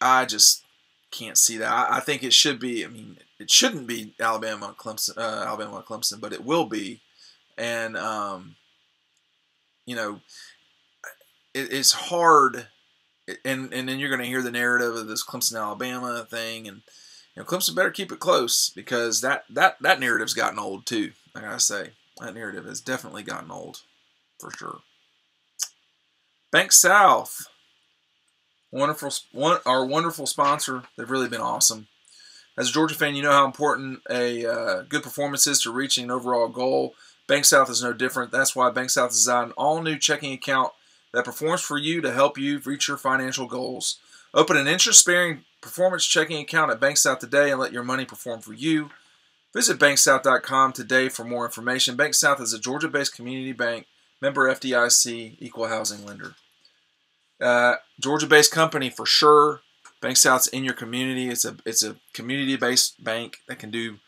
I 0.00 0.24
just 0.24 0.62
can't 1.10 1.38
see 1.38 1.58
that. 1.58 1.70
I, 1.70 1.98
I, 1.98 2.00
think 2.00 2.22
it 2.22 2.32
should 2.32 2.58
be. 2.58 2.84
I 2.84 2.88
mean, 2.88 3.18
it 3.38 3.50
shouldn't 3.50 3.86
be 3.86 4.14
Alabama, 4.20 4.74
Clemson, 4.78 5.16
uh, 5.16 5.44
Alabama, 5.46 5.84
Clemson, 5.86 6.20
but 6.20 6.32
it 6.32 6.44
will 6.44 6.66
be, 6.66 7.00
and 7.56 7.96
um, 7.96 8.56
you 9.86 9.96
know, 9.96 10.20
it, 11.54 11.72
it's 11.72 11.92
hard. 11.92 12.68
And 13.44 13.72
and 13.74 13.88
then 13.88 13.98
you're 13.98 14.08
going 14.08 14.22
to 14.22 14.26
hear 14.26 14.42
the 14.42 14.50
narrative 14.50 14.94
of 14.94 15.06
this 15.06 15.24
Clemson 15.24 15.58
Alabama 15.60 16.26
thing, 16.28 16.66
and 16.66 16.82
you 17.34 17.42
know, 17.42 17.44
Clemson 17.44 17.74
better 17.74 17.90
keep 17.90 18.10
it 18.10 18.20
close 18.20 18.70
because 18.70 19.20
that 19.20 19.44
that 19.50 19.76
that 19.80 20.00
narrative's 20.00 20.34
gotten 20.34 20.58
old 20.58 20.86
too. 20.86 21.12
I 21.34 21.40
gotta 21.40 21.60
say, 21.60 21.90
that 22.20 22.34
narrative 22.34 22.64
has 22.64 22.80
definitely 22.80 23.22
gotten 23.22 23.50
old, 23.50 23.82
for 24.38 24.50
sure. 24.50 24.78
Bank 26.50 26.72
South 26.72 27.48
wonderful 28.70 29.12
one, 29.32 29.58
our 29.66 29.84
wonderful 29.84 30.26
sponsor. 30.26 30.82
They've 30.96 31.10
really 31.10 31.28
been 31.28 31.40
awesome. 31.40 31.88
As 32.56 32.70
a 32.70 32.72
Georgia 32.72 32.94
fan, 32.94 33.14
you 33.14 33.22
know 33.22 33.32
how 33.32 33.44
important 33.44 34.00
a 34.10 34.44
uh, 34.44 34.82
good 34.82 35.02
performance 35.02 35.46
is 35.46 35.60
to 35.62 35.70
reaching 35.70 36.04
an 36.04 36.10
overall 36.10 36.48
goal. 36.48 36.94
Bank 37.28 37.44
South 37.44 37.70
is 37.70 37.82
no 37.82 37.92
different. 37.92 38.32
That's 38.32 38.56
why 38.56 38.70
Bank 38.70 38.90
South 38.90 39.10
designed 39.10 39.50
an 39.50 39.52
all-new 39.56 39.98
checking 39.98 40.32
account 40.32 40.72
that 41.12 41.24
performs 41.24 41.60
for 41.60 41.78
you 41.78 42.00
to 42.00 42.12
help 42.12 42.36
you 42.36 42.58
reach 42.64 42.88
your 42.88 42.96
financial 42.96 43.46
goals. 43.46 43.98
Open 44.34 44.56
an 44.56 44.66
interest-bearing 44.66 45.44
performance 45.60 46.04
checking 46.04 46.40
account 46.40 46.70
at 46.70 46.80
Bank 46.80 46.96
South 46.96 47.18
today 47.18 47.50
and 47.50 47.60
let 47.60 47.72
your 47.72 47.84
money 47.84 48.04
perform 48.04 48.40
for 48.40 48.54
you. 48.54 48.90
Visit 49.54 49.78
banksouth.com 49.78 50.72
today 50.72 51.08
for 51.08 51.24
more 51.24 51.44
information. 51.44 51.96
Bank 51.96 52.14
South 52.14 52.40
is 52.40 52.52
a 52.52 52.58
Georgia-based 52.58 53.14
community 53.14 53.52
bank, 53.52 53.86
member 54.20 54.52
FDIC, 54.52 55.36
equal 55.38 55.68
housing 55.68 56.04
lender. 56.04 56.34
Uh, 57.40 57.76
Georgia-based 58.00 58.52
company 58.52 58.90
for 58.90 59.06
sure. 59.06 59.60
Bank 60.00 60.16
South's 60.16 60.48
in 60.48 60.64
your 60.64 60.74
community. 60.74 61.28
It's 61.28 61.44
a 61.44 61.56
it's 61.64 61.82
a 61.82 61.96
community-based 62.12 63.02
bank 63.02 63.38
that 63.48 63.58
can 63.58 63.70
do, 63.70 63.98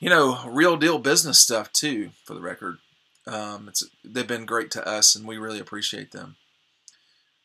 you 0.00 0.08
know, 0.08 0.40
real 0.48 0.76
deal 0.76 0.98
business 0.98 1.38
stuff 1.38 1.72
too. 1.72 2.10
For 2.24 2.34
the 2.34 2.40
record, 2.40 2.78
um, 3.26 3.68
it's 3.68 3.84
they've 4.04 4.26
been 4.26 4.46
great 4.46 4.70
to 4.72 4.88
us, 4.88 5.14
and 5.14 5.26
we 5.26 5.36
really 5.36 5.60
appreciate 5.60 6.12
them. 6.12 6.36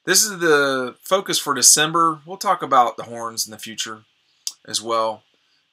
This 0.05 0.23
is 0.23 0.39
the 0.39 0.95
focus 1.01 1.37
for 1.39 1.53
December. 1.53 2.21
We'll 2.25 2.37
talk 2.37 2.63
about 2.63 2.97
the 2.97 3.03
horns 3.03 3.45
in 3.45 3.51
the 3.51 3.59
future 3.59 4.03
as 4.65 4.81
well. 4.81 5.23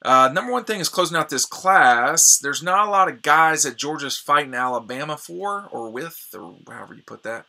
Uh, 0.04 0.30
number 0.32 0.52
one 0.52 0.64
thing 0.64 0.80
is 0.80 0.88
closing 0.88 1.16
out 1.16 1.28
this 1.28 1.46
class. 1.46 2.38
There's 2.38 2.62
not 2.62 2.86
a 2.86 2.90
lot 2.90 3.08
of 3.08 3.22
guys 3.22 3.62
that 3.62 3.76
Georgia's 3.76 4.18
fighting 4.18 4.54
Alabama 4.54 5.16
for 5.16 5.68
or 5.72 5.90
with, 5.90 6.28
or 6.34 6.56
however 6.68 6.94
you 6.94 7.02
put 7.02 7.22
that 7.24 7.46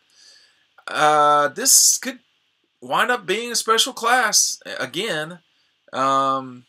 uh, 0.90 1.48
this 1.48 1.98
could 1.98 2.20
wind 2.80 3.10
up 3.10 3.26
being 3.26 3.52
a 3.52 3.56
special 3.56 3.92
class 3.92 4.60
again. 4.78 5.40
Um, 5.92 6.64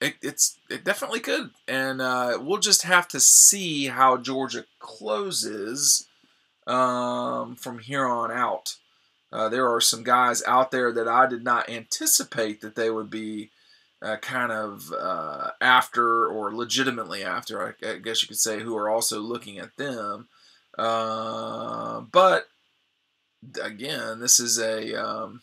it, 0.00 0.14
it's 0.20 0.58
it 0.68 0.84
definitely 0.84 1.20
could, 1.20 1.50
and 1.68 2.00
uh, 2.00 2.38
we'll 2.40 2.58
just 2.58 2.82
have 2.82 3.06
to 3.08 3.20
see 3.20 3.86
how 3.86 4.16
Georgia 4.16 4.64
closes 4.80 6.08
um, 6.66 7.56
from 7.56 7.78
here 7.78 8.06
on 8.06 8.32
out. 8.32 8.76
Uh, 9.32 9.48
there 9.48 9.72
are 9.72 9.80
some 9.80 10.02
guys 10.02 10.42
out 10.46 10.70
there 10.70 10.92
that 10.92 11.08
I 11.08 11.26
did 11.26 11.42
not 11.42 11.70
anticipate 11.70 12.60
that 12.60 12.74
they 12.74 12.90
would 12.90 13.08
be 13.08 13.50
uh, 14.02 14.16
kind 14.16 14.52
of 14.52 14.92
uh, 14.92 15.52
after 15.60 16.26
or 16.26 16.54
legitimately 16.54 17.22
after, 17.22 17.76
I, 17.82 17.88
I, 17.88 17.98
guess 17.98 18.20
you 18.20 18.28
could 18.28 18.38
say, 18.38 18.60
who 18.60 18.76
are 18.76 18.90
also 18.90 19.20
looking 19.20 19.58
at 19.58 19.76
them. 19.76 20.28
Uh, 20.76 22.00
but 22.00 22.48
again, 23.62 24.20
this 24.20 24.38
is 24.40 24.58
a 24.58 24.94
um, 24.94 25.42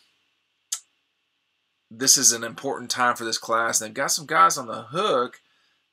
this 1.91 2.17
is 2.17 2.31
an 2.31 2.43
important 2.43 2.89
time 2.91 3.15
for 3.15 3.25
this 3.25 3.37
class. 3.37 3.81
And 3.81 3.89
they've 3.89 3.95
got 3.95 4.11
some 4.11 4.25
guys 4.25 4.57
on 4.57 4.67
the 4.67 4.83
hook 4.83 5.39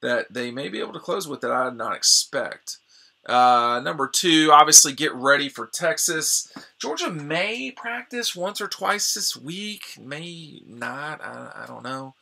that 0.03 0.33
they 0.33 0.51
may 0.51 0.69
be 0.69 0.81
able 0.81 0.93
to 0.93 1.01
close 1.01 1.27
with 1.27 1.41
that 1.41 1.51
I 1.51 1.65
did 1.65 1.75
not 1.75 1.97
expect. 1.97 2.79
Uh, 3.27 3.81
number 3.83 4.07
two, 4.07 4.51
obviously 4.53 4.93
get 4.93 5.13
ready 5.15 5.49
for 5.49 5.67
Texas. 5.67 6.53
Georgia 6.79 7.11
may 7.11 7.73
practice 7.73 8.37
once 8.37 8.61
or 8.61 8.69
twice 8.69 9.15
this 9.15 9.37
week, 9.37 9.99
may 10.01 10.63
not. 10.65 11.21
I, 11.21 11.65
I 11.65 11.67
don't 11.67 11.83
know, 11.83 12.15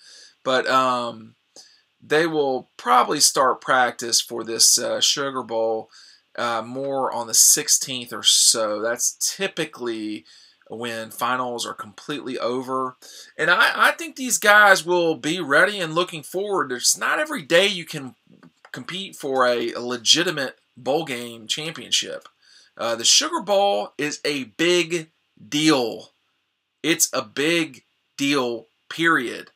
but 0.44 0.66
um, 0.66 1.35
they 2.03 2.27
will 2.27 2.70
probably 2.79 3.20
start 3.20 3.61
practice 3.61 4.20
for 4.20 4.44
this 4.44 4.79
uh, 4.79 5.01
Sugar 5.01 5.42
Bowl 5.42 5.90
uh, 6.37 6.62
more 6.62 7.12
on 7.12 7.27
the 7.27 7.33
16th 7.33 8.12
or 8.12 8.23
so. 8.23 8.81
That's 8.81 9.12
typically 9.37 10.25
when 10.68 11.11
finals 11.11 11.66
are 11.66 11.75
completely 11.75 12.38
over. 12.38 12.97
And 13.37 13.51
I, 13.51 13.88
I 13.88 13.90
think 13.92 14.16
these 14.16 14.38
guys 14.38 14.85
will 14.85 15.14
be 15.14 15.40
ready 15.40 15.79
and 15.79 15.94
looking 15.94 16.23
forward. 16.23 16.73
It's 16.73 16.97
not 16.97 17.18
every 17.18 17.42
day 17.42 17.66
you 17.66 17.85
can 17.85 18.14
compete 18.73 19.14
for 19.16 19.47
a, 19.47 19.73
a 19.73 19.81
legitimate 19.81 20.59
bowl 20.77 21.05
game 21.05 21.47
championship. 21.47 22.29
Uh, 22.77 22.97
the 22.97 23.05
Sugar 23.05 23.40
Bowl 23.40 23.92
is 23.99 24.20
a 24.25 24.44
big 24.44 25.11
deal. 25.49 26.11
It's 26.83 27.09
a 27.12 27.23
big 27.23 27.85
deal, 28.16 28.66
period. 28.88 29.51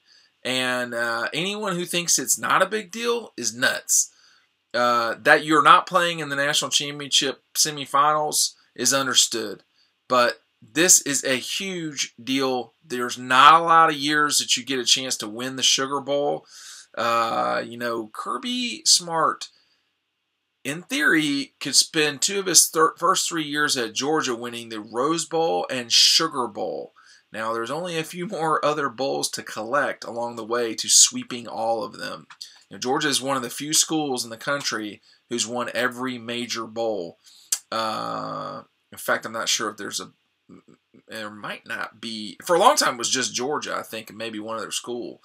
And 0.44 0.94
uh, 0.94 1.28
anyone 1.32 1.74
who 1.74 1.84
thinks 1.84 2.18
it's 2.18 2.38
not 2.38 2.62
a 2.62 2.66
big 2.66 2.90
deal 2.90 3.32
is 3.36 3.54
nuts. 3.54 4.12
Uh, 4.74 5.14
that 5.22 5.44
you're 5.44 5.62
not 5.62 5.86
playing 5.86 6.18
in 6.18 6.28
the 6.28 6.36
national 6.36 6.70
championship 6.70 7.42
semifinals 7.56 8.54
is 8.74 8.92
understood. 8.92 9.62
But 10.08 10.40
this 10.60 11.00
is 11.02 11.24
a 11.24 11.36
huge 11.36 12.14
deal. 12.22 12.74
There's 12.84 13.18
not 13.18 13.60
a 13.60 13.64
lot 13.64 13.90
of 13.90 13.96
years 13.96 14.38
that 14.38 14.56
you 14.56 14.64
get 14.64 14.78
a 14.78 14.84
chance 14.84 15.16
to 15.18 15.28
win 15.28 15.56
the 15.56 15.62
Sugar 15.62 16.00
Bowl. 16.00 16.46
Uh, 16.96 17.62
you 17.64 17.76
know, 17.76 18.10
Kirby 18.12 18.82
Smart, 18.84 19.48
in 20.64 20.82
theory, 20.82 21.54
could 21.60 21.76
spend 21.76 22.20
two 22.20 22.40
of 22.40 22.46
his 22.46 22.66
thir- 22.66 22.96
first 22.98 23.28
three 23.28 23.44
years 23.44 23.76
at 23.76 23.94
Georgia 23.94 24.34
winning 24.34 24.68
the 24.68 24.80
Rose 24.80 25.24
Bowl 25.24 25.66
and 25.70 25.92
Sugar 25.92 26.48
Bowl. 26.48 26.92
Now, 27.30 27.52
there's 27.52 27.70
only 27.70 27.98
a 27.98 28.04
few 28.04 28.26
more 28.28 28.64
other 28.64 28.88
bowls 28.88 29.30
to 29.30 29.42
collect 29.42 30.04
along 30.04 30.36
the 30.36 30.44
way 30.44 30.74
to 30.74 30.88
sweeping 30.88 31.46
all 31.46 31.84
of 31.84 31.98
them. 31.98 32.26
You 32.70 32.76
know, 32.76 32.78
Georgia 32.78 33.08
is 33.08 33.22
one 33.22 33.36
of 33.36 33.42
the 33.42 33.50
few 33.50 33.72
schools 33.72 34.24
in 34.24 34.30
the 34.30 34.36
country 34.36 35.00
who's 35.28 35.46
won 35.46 35.70
every 35.74 36.18
major 36.18 36.66
bowl. 36.66 37.18
Uh, 37.70 38.62
in 38.92 38.98
fact, 38.98 39.26
I'm 39.26 39.32
not 39.32 39.48
sure 39.48 39.70
if 39.70 39.76
there's 39.76 40.00
a 40.00 40.10
there 41.08 41.30
might 41.30 41.66
not 41.66 42.00
be 42.00 42.38
for 42.44 42.56
a 42.56 42.58
long 42.58 42.76
time 42.76 42.94
it 42.94 42.98
was 42.98 43.10
just 43.10 43.34
Georgia, 43.34 43.76
I 43.76 43.82
think, 43.82 44.08
and 44.08 44.18
maybe 44.18 44.38
one 44.38 44.56
other 44.56 44.70
school. 44.70 45.22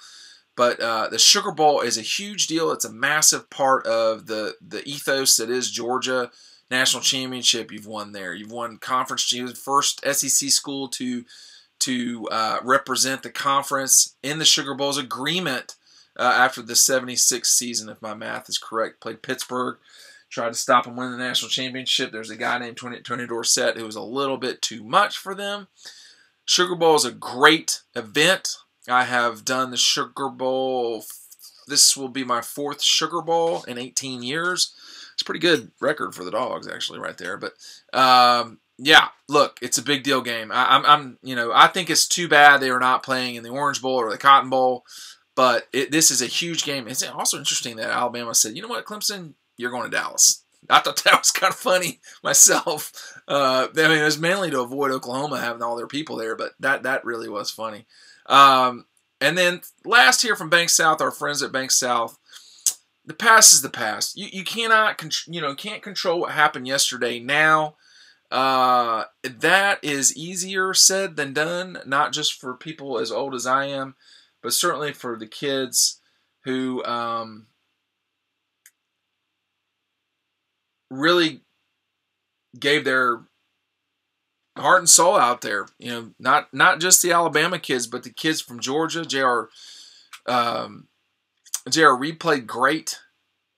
But 0.56 0.79
uh, 0.79 1.08
the 1.10 1.17
Sugar 1.17 1.51
Bowl 1.51 1.82
is 1.82 1.97
a 1.97 2.01
huge 2.01 2.47
deal. 2.47 2.71
It's 2.71 2.86
a 2.86 2.91
massive 2.91 3.49
part 3.49 3.86
of 3.88 4.27
the 4.27 4.56
the 4.62 4.88
ethos 4.88 5.38
that 5.38 5.49
is 5.49 5.71
Georgia 5.71 6.32
national 6.69 7.03
championship. 7.03 7.71
You've 7.71 7.88
won 7.88 8.12
there. 8.12 8.34
You've 8.34 8.51
won 8.51 8.77
conference. 8.77 9.32
You 9.32 9.47
first 9.53 10.01
SEC 10.06 10.49
school 10.49 10.88
to 10.89 11.25
to 11.79 12.27
uh, 12.32 12.60
represent 12.63 13.23
the 13.23 13.29
conference 13.29 14.15
in 14.21 14.39
the 14.39 14.45
Sugar 14.45 14.73
Bowl's 14.73 14.97
agreement 14.97 15.75
uh, 16.17 16.23
after 16.23 16.62
the 16.62 16.76
76 16.76 17.49
season, 17.49 17.89
if 17.89 18.02
my 18.02 18.13
math 18.13 18.49
is 18.49 18.58
correct. 18.58 19.02
Played 19.02 19.21
Pittsburgh 19.21 19.78
tried 20.30 20.49
to 20.49 20.56
stop 20.56 20.86
them 20.86 20.95
winning 20.95 21.17
the 21.17 21.23
national 21.23 21.49
championship. 21.49 22.12
There's 22.12 22.32
a 22.32 22.36
guy 22.36 22.58
named 22.58 22.78
Tony, 22.78 22.99
Tony 23.02 23.28
Dorsett 23.28 23.78
who 23.78 23.86
was 23.86 23.95
a 23.95 24.02
little 24.02 24.38
bit 24.38 24.62
too 24.62 24.84
much 24.84 25.17
for 25.17 25.36
them. 25.36 25.67
Sugar 26.45 26.76
Bowl 26.76 26.95
is 26.95 27.06
a 27.06 27.12
great 27.12 27.82
event. 27.95 28.58
I 28.88 29.06
have 29.06 29.45
done 29.45 29.71
the 29.71 29.78
Sugar 29.78 30.30
Bowl. 30.30 31.06
This 31.67 31.95
will 31.95 32.10
be 32.10 32.23
my 32.23 32.41
fourth 32.41 32.82
Sugar 32.82 33.21
Bowl 33.21 33.63
in 33.63 33.78
18 33.78 34.23
years. 34.23 34.73
It's 35.13 35.23
pretty 35.23 35.39
good 35.39 35.71
record 35.80 36.15
for 36.15 36.23
the 36.23 36.32
dogs, 36.32 36.67
actually, 36.67 36.99
right 36.99 37.17
there. 37.17 37.38
But 37.38 37.54
um, 37.97 38.60
yeah, 38.78 39.10
look, 39.30 39.60
it's 39.62 39.78
a 39.78 39.84
big 39.84 40.04
deal 40.04 40.21
game. 40.21 40.52
I, 40.52 40.76
am 40.76 40.86
I'm, 40.86 41.17
you 41.21 41.36
know, 41.36 41.52
I 41.54 41.67
think 41.67 41.89
it's 41.89 42.08
too 42.08 42.28
bad 42.28 42.58
they 42.58 42.71
are 42.71 42.80
not 42.80 43.04
playing 43.04 43.36
in 43.36 43.43
the 43.43 43.49
Orange 43.49 43.82
Bowl 43.82 43.95
or 43.95 44.10
the 44.10 44.17
Cotton 44.17 44.49
Bowl. 44.49 44.84
But 45.36 45.67
it, 45.74 45.91
this 45.91 46.12
is 46.12 46.22
a 46.22 46.28
huge 46.28 46.63
game. 46.63 46.88
It's 46.88 47.04
also 47.04 47.38
interesting 47.38 47.78
that 47.78 47.89
Alabama 47.89 48.36
said, 48.36 48.56
you 48.56 48.62
know 48.62 48.67
what, 48.67 48.86
Clemson, 48.86 49.34
you're 49.58 49.72
going 49.72 49.89
to 49.89 49.96
Dallas. 49.96 50.43
I 50.69 50.80
thought 50.80 51.04
that 51.04 51.19
was 51.19 51.32
kind 51.32 51.52
of 51.52 51.60
funny 51.60 52.00
myself. 52.24 52.91
Uh, 53.28 53.67
I 53.76 53.88
mean, 53.88 54.00
it 54.00 54.04
was 54.04 54.19
mainly 54.19 54.52
to 54.52 54.62
avoid 54.62 54.91
Oklahoma 54.91 55.39
having 55.39 55.62
all 55.62 55.76
their 55.76 55.88
people 55.88 56.17
there, 56.17 56.36
but 56.36 56.54
that 56.60 56.84
that 56.84 57.06
really 57.06 57.30
was 57.30 57.52
funny. 57.52 57.86
Um, 58.28 58.86
and 59.19 59.38
then 59.38 59.62
last 59.86 60.22
here 60.22 60.36
from 60.36 60.50
Bank 60.50 60.69
South, 60.69 61.02
our 61.02 61.12
friends 61.12 61.41
at 61.41 61.52
Bank 61.52 61.72
South, 61.72 62.17
the 63.06 63.13
past 63.13 63.54
is 63.54 63.62
the 63.62 63.69
past. 63.69 64.17
You 64.17 64.28
you 64.32 64.43
cannot 64.43 65.02
you 65.28 65.41
know 65.41 65.56
can't 65.56 65.82
control 65.82 66.22
what 66.22 66.32
happened 66.32 66.67
yesterday. 66.67 67.19
Now, 67.19 67.76
uh, 68.32 69.06
that 69.24 69.80
is 69.82 70.15
easier 70.15 70.74
said 70.74 71.15
than 71.15 71.34
done. 71.34 71.80
Not 71.86 72.13
just 72.13 72.39
for 72.39 72.54
people 72.54 73.00
as 73.00 73.12
old 73.12 73.36
as 73.36 73.46
I 73.46 73.65
am, 73.65 73.96
but 74.43 74.53
certainly 74.53 74.91
for 74.91 75.17
the 75.17 75.25
kids 75.25 76.01
who 76.43 76.84
um, 76.84 77.47
really 80.91 81.41
gave 82.60 82.84
their 82.84 83.21
heart 84.58 84.79
and 84.79 84.89
soul 84.89 85.15
out 85.15 85.41
there. 85.41 85.65
You 85.79 85.91
know, 85.91 86.12
not 86.19 86.53
not 86.53 86.79
just 86.79 87.01
the 87.01 87.13
Alabama 87.13 87.58
kids, 87.58 87.88
but 87.88 88.03
the 88.03 88.12
kids 88.12 88.41
from 88.41 88.60
Georgia. 88.60 89.06
J.R. 89.06 89.49
Um, 90.27 90.88
J.R. 91.69 91.97
Reed 91.97 92.19
played 92.19 92.45
great. 92.45 92.99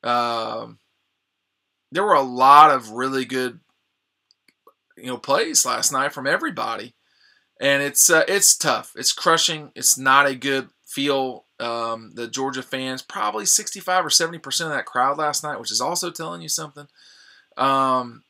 Um, 0.03 0.77
there 1.91 2.03
were 2.03 2.13
a 2.13 2.21
lot 2.21 2.71
of 2.71 2.91
really 2.91 3.25
good, 3.25 3.59
you 4.97 5.07
know, 5.07 5.17
plays 5.17 5.65
last 5.65 5.91
night 5.91 6.13
from 6.13 6.27
everybody, 6.27 6.93
and 7.59 7.81
it's 7.81 8.09
uh, 8.09 8.23
it's 8.27 8.55
tough. 8.55 8.91
It's 8.95 9.11
crushing. 9.11 9.71
It's 9.75 9.97
not 9.97 10.27
a 10.27 10.35
good 10.35 10.69
feel. 10.95 11.43
Um, 11.57 12.11
the 12.15 12.27
Georgia 12.27 12.61
fans, 12.61 13.01
probably 13.01 13.45
65 13.45 14.05
or 14.05 14.09
70 14.09 14.39
percent 14.39 14.71
of 14.71 14.75
that 14.75 14.85
crowd 14.85 15.17
last 15.17 15.41
night, 15.41 15.59
which 15.59 15.71
is 15.71 15.79
also 15.79 16.11
telling 16.11 16.41
you 16.41 16.49
something. 16.49 16.87
Um, 17.55 18.23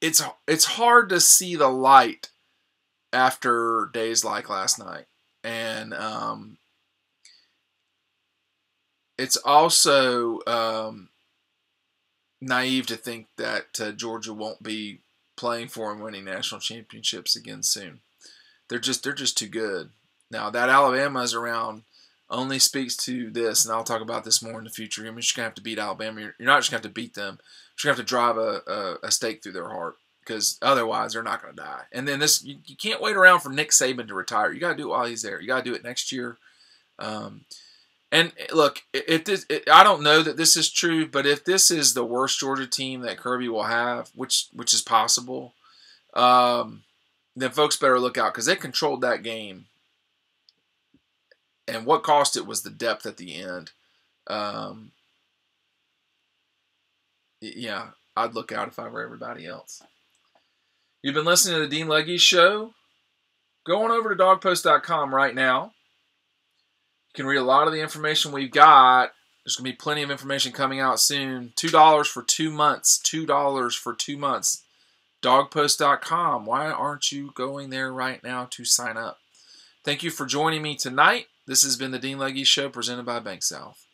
it's 0.00 0.22
it's 0.46 0.64
hard 0.64 1.08
to 1.08 1.20
see 1.20 1.56
the 1.56 1.68
light 1.68 2.28
after 3.12 3.88
days 3.94 4.22
like 4.22 4.50
last 4.50 4.78
night, 4.78 5.06
and 5.42 5.94
um, 5.94 6.58
it's 9.16 9.36
also 9.38 10.40
um, 10.46 11.08
naive 12.40 12.86
to 12.86 12.96
think 12.96 13.28
that 13.38 13.80
uh, 13.80 13.92
Georgia 13.92 14.34
won't 14.34 14.62
be 14.62 15.00
playing 15.36 15.68
for 15.68 15.90
and 15.90 16.02
winning 16.02 16.24
national 16.24 16.60
championships 16.60 17.36
again 17.36 17.62
soon. 17.62 18.00
They're 18.68 18.78
just 18.78 19.04
they're 19.04 19.12
just 19.12 19.38
too 19.38 19.48
good. 19.48 19.90
Now 20.30 20.50
that 20.50 20.68
Alabama 20.68 21.20
is 21.20 21.34
around 21.34 21.82
only 22.30 22.58
speaks 22.58 22.96
to 22.96 23.30
this, 23.30 23.64
and 23.64 23.74
I'll 23.74 23.84
talk 23.84 24.00
about 24.00 24.24
this 24.24 24.42
more 24.42 24.58
in 24.58 24.64
the 24.64 24.70
future. 24.70 25.02
You're 25.02 25.14
just 25.14 25.36
gonna 25.36 25.46
have 25.46 25.54
to 25.54 25.62
beat 25.62 25.78
Alabama. 25.78 26.20
You're, 26.20 26.34
you're 26.38 26.46
not 26.46 26.58
just 26.58 26.70
gonna 26.70 26.78
have 26.78 26.90
to 26.90 27.00
beat 27.00 27.14
them. 27.14 27.38
You're 27.82 27.92
gonna 27.92 27.96
have 27.96 28.06
to 28.06 28.08
drive 28.08 28.36
a, 28.36 28.62
a, 28.66 29.06
a 29.06 29.10
stake 29.10 29.42
through 29.42 29.52
their 29.52 29.68
heart 29.68 29.96
because 30.20 30.58
otherwise 30.62 31.12
they're 31.12 31.22
not 31.22 31.42
gonna 31.42 31.54
die. 31.54 31.82
And 31.92 32.08
then 32.08 32.18
this, 32.18 32.42
you, 32.42 32.56
you, 32.66 32.76
can't 32.76 33.00
wait 33.00 33.16
around 33.16 33.40
for 33.40 33.50
Nick 33.50 33.70
Saban 33.70 34.08
to 34.08 34.14
retire. 34.14 34.52
You 34.52 34.60
gotta 34.60 34.76
do 34.76 34.84
it 34.84 34.92
while 34.92 35.06
he's 35.06 35.22
there. 35.22 35.40
You 35.40 35.46
gotta 35.46 35.64
do 35.64 35.74
it 35.74 35.84
next 35.84 36.12
year. 36.12 36.38
Um, 36.98 37.44
and 38.10 38.32
look, 38.52 38.82
if 38.92 39.24
this, 39.24 39.44
I 39.70 39.82
don't 39.82 40.02
know 40.02 40.22
that 40.22 40.36
this 40.36 40.56
is 40.56 40.70
true, 40.70 41.06
but 41.06 41.26
if 41.26 41.44
this 41.44 41.70
is 41.70 41.94
the 41.94 42.04
worst 42.04 42.38
Georgia 42.38 42.66
team 42.66 43.00
that 43.00 43.18
Kirby 43.18 43.48
will 43.48 43.64
have, 43.64 44.10
which 44.14 44.46
which 44.52 44.72
is 44.72 44.82
possible, 44.82 45.54
um, 46.14 46.84
then 47.36 47.50
folks 47.50 47.76
better 47.76 47.98
look 47.98 48.16
out 48.16 48.32
because 48.32 48.46
they 48.46 48.56
controlled 48.56 49.00
that 49.00 49.24
game 49.24 49.66
and 51.66 51.86
what 51.86 52.02
cost 52.02 52.36
it 52.36 52.46
was 52.46 52.62
the 52.62 52.70
depth 52.70 53.06
at 53.06 53.16
the 53.16 53.34
end. 53.40 53.72
Um, 54.26 54.92
yeah, 57.40 57.88
I'd 58.16 58.34
look 58.34 58.52
out 58.52 58.68
if 58.68 58.78
I 58.78 58.88
were 58.88 59.02
everybody 59.02 59.46
else. 59.46 59.82
You've 61.02 61.14
been 61.14 61.24
listening 61.24 61.56
to 61.56 61.68
the 61.68 61.76
Dean 61.76 61.88
Legge 61.88 62.20
Show. 62.20 62.72
Go 63.66 63.84
on 63.84 63.90
over 63.90 64.14
to 64.14 64.22
dawgpost.com 64.22 65.14
right 65.14 65.34
now. 65.34 65.72
You 67.08 67.14
can 67.14 67.26
read 67.26 67.38
a 67.38 67.44
lot 67.44 67.66
of 67.66 67.72
the 67.72 67.80
information 67.80 68.32
we've 68.32 68.50
got. 68.50 69.12
There's 69.44 69.56
going 69.56 69.70
to 69.70 69.72
be 69.72 69.76
plenty 69.76 70.02
of 70.02 70.10
information 70.10 70.52
coming 70.52 70.80
out 70.80 71.00
soon. 71.00 71.52
$2 71.56 72.06
for 72.06 72.22
two 72.22 72.50
months. 72.50 72.98
$2 73.04 73.76
for 73.76 73.94
two 73.94 74.16
months. 74.16 74.62
Dawgpost.com. 75.22 76.46
Why 76.46 76.70
aren't 76.70 77.12
you 77.12 77.32
going 77.34 77.70
there 77.70 77.92
right 77.92 78.22
now 78.24 78.46
to 78.50 78.64
sign 78.64 78.96
up? 78.96 79.18
Thank 79.84 80.02
you 80.02 80.10
for 80.10 80.24
joining 80.24 80.62
me 80.62 80.76
tonight. 80.76 81.26
This 81.46 81.62
has 81.62 81.76
been 81.76 81.90
the 81.90 81.98
Dean 81.98 82.18
Legge 82.18 82.46
Show 82.46 82.70
presented 82.70 83.04
by 83.04 83.20
Bank 83.20 83.42
South. 83.42 83.86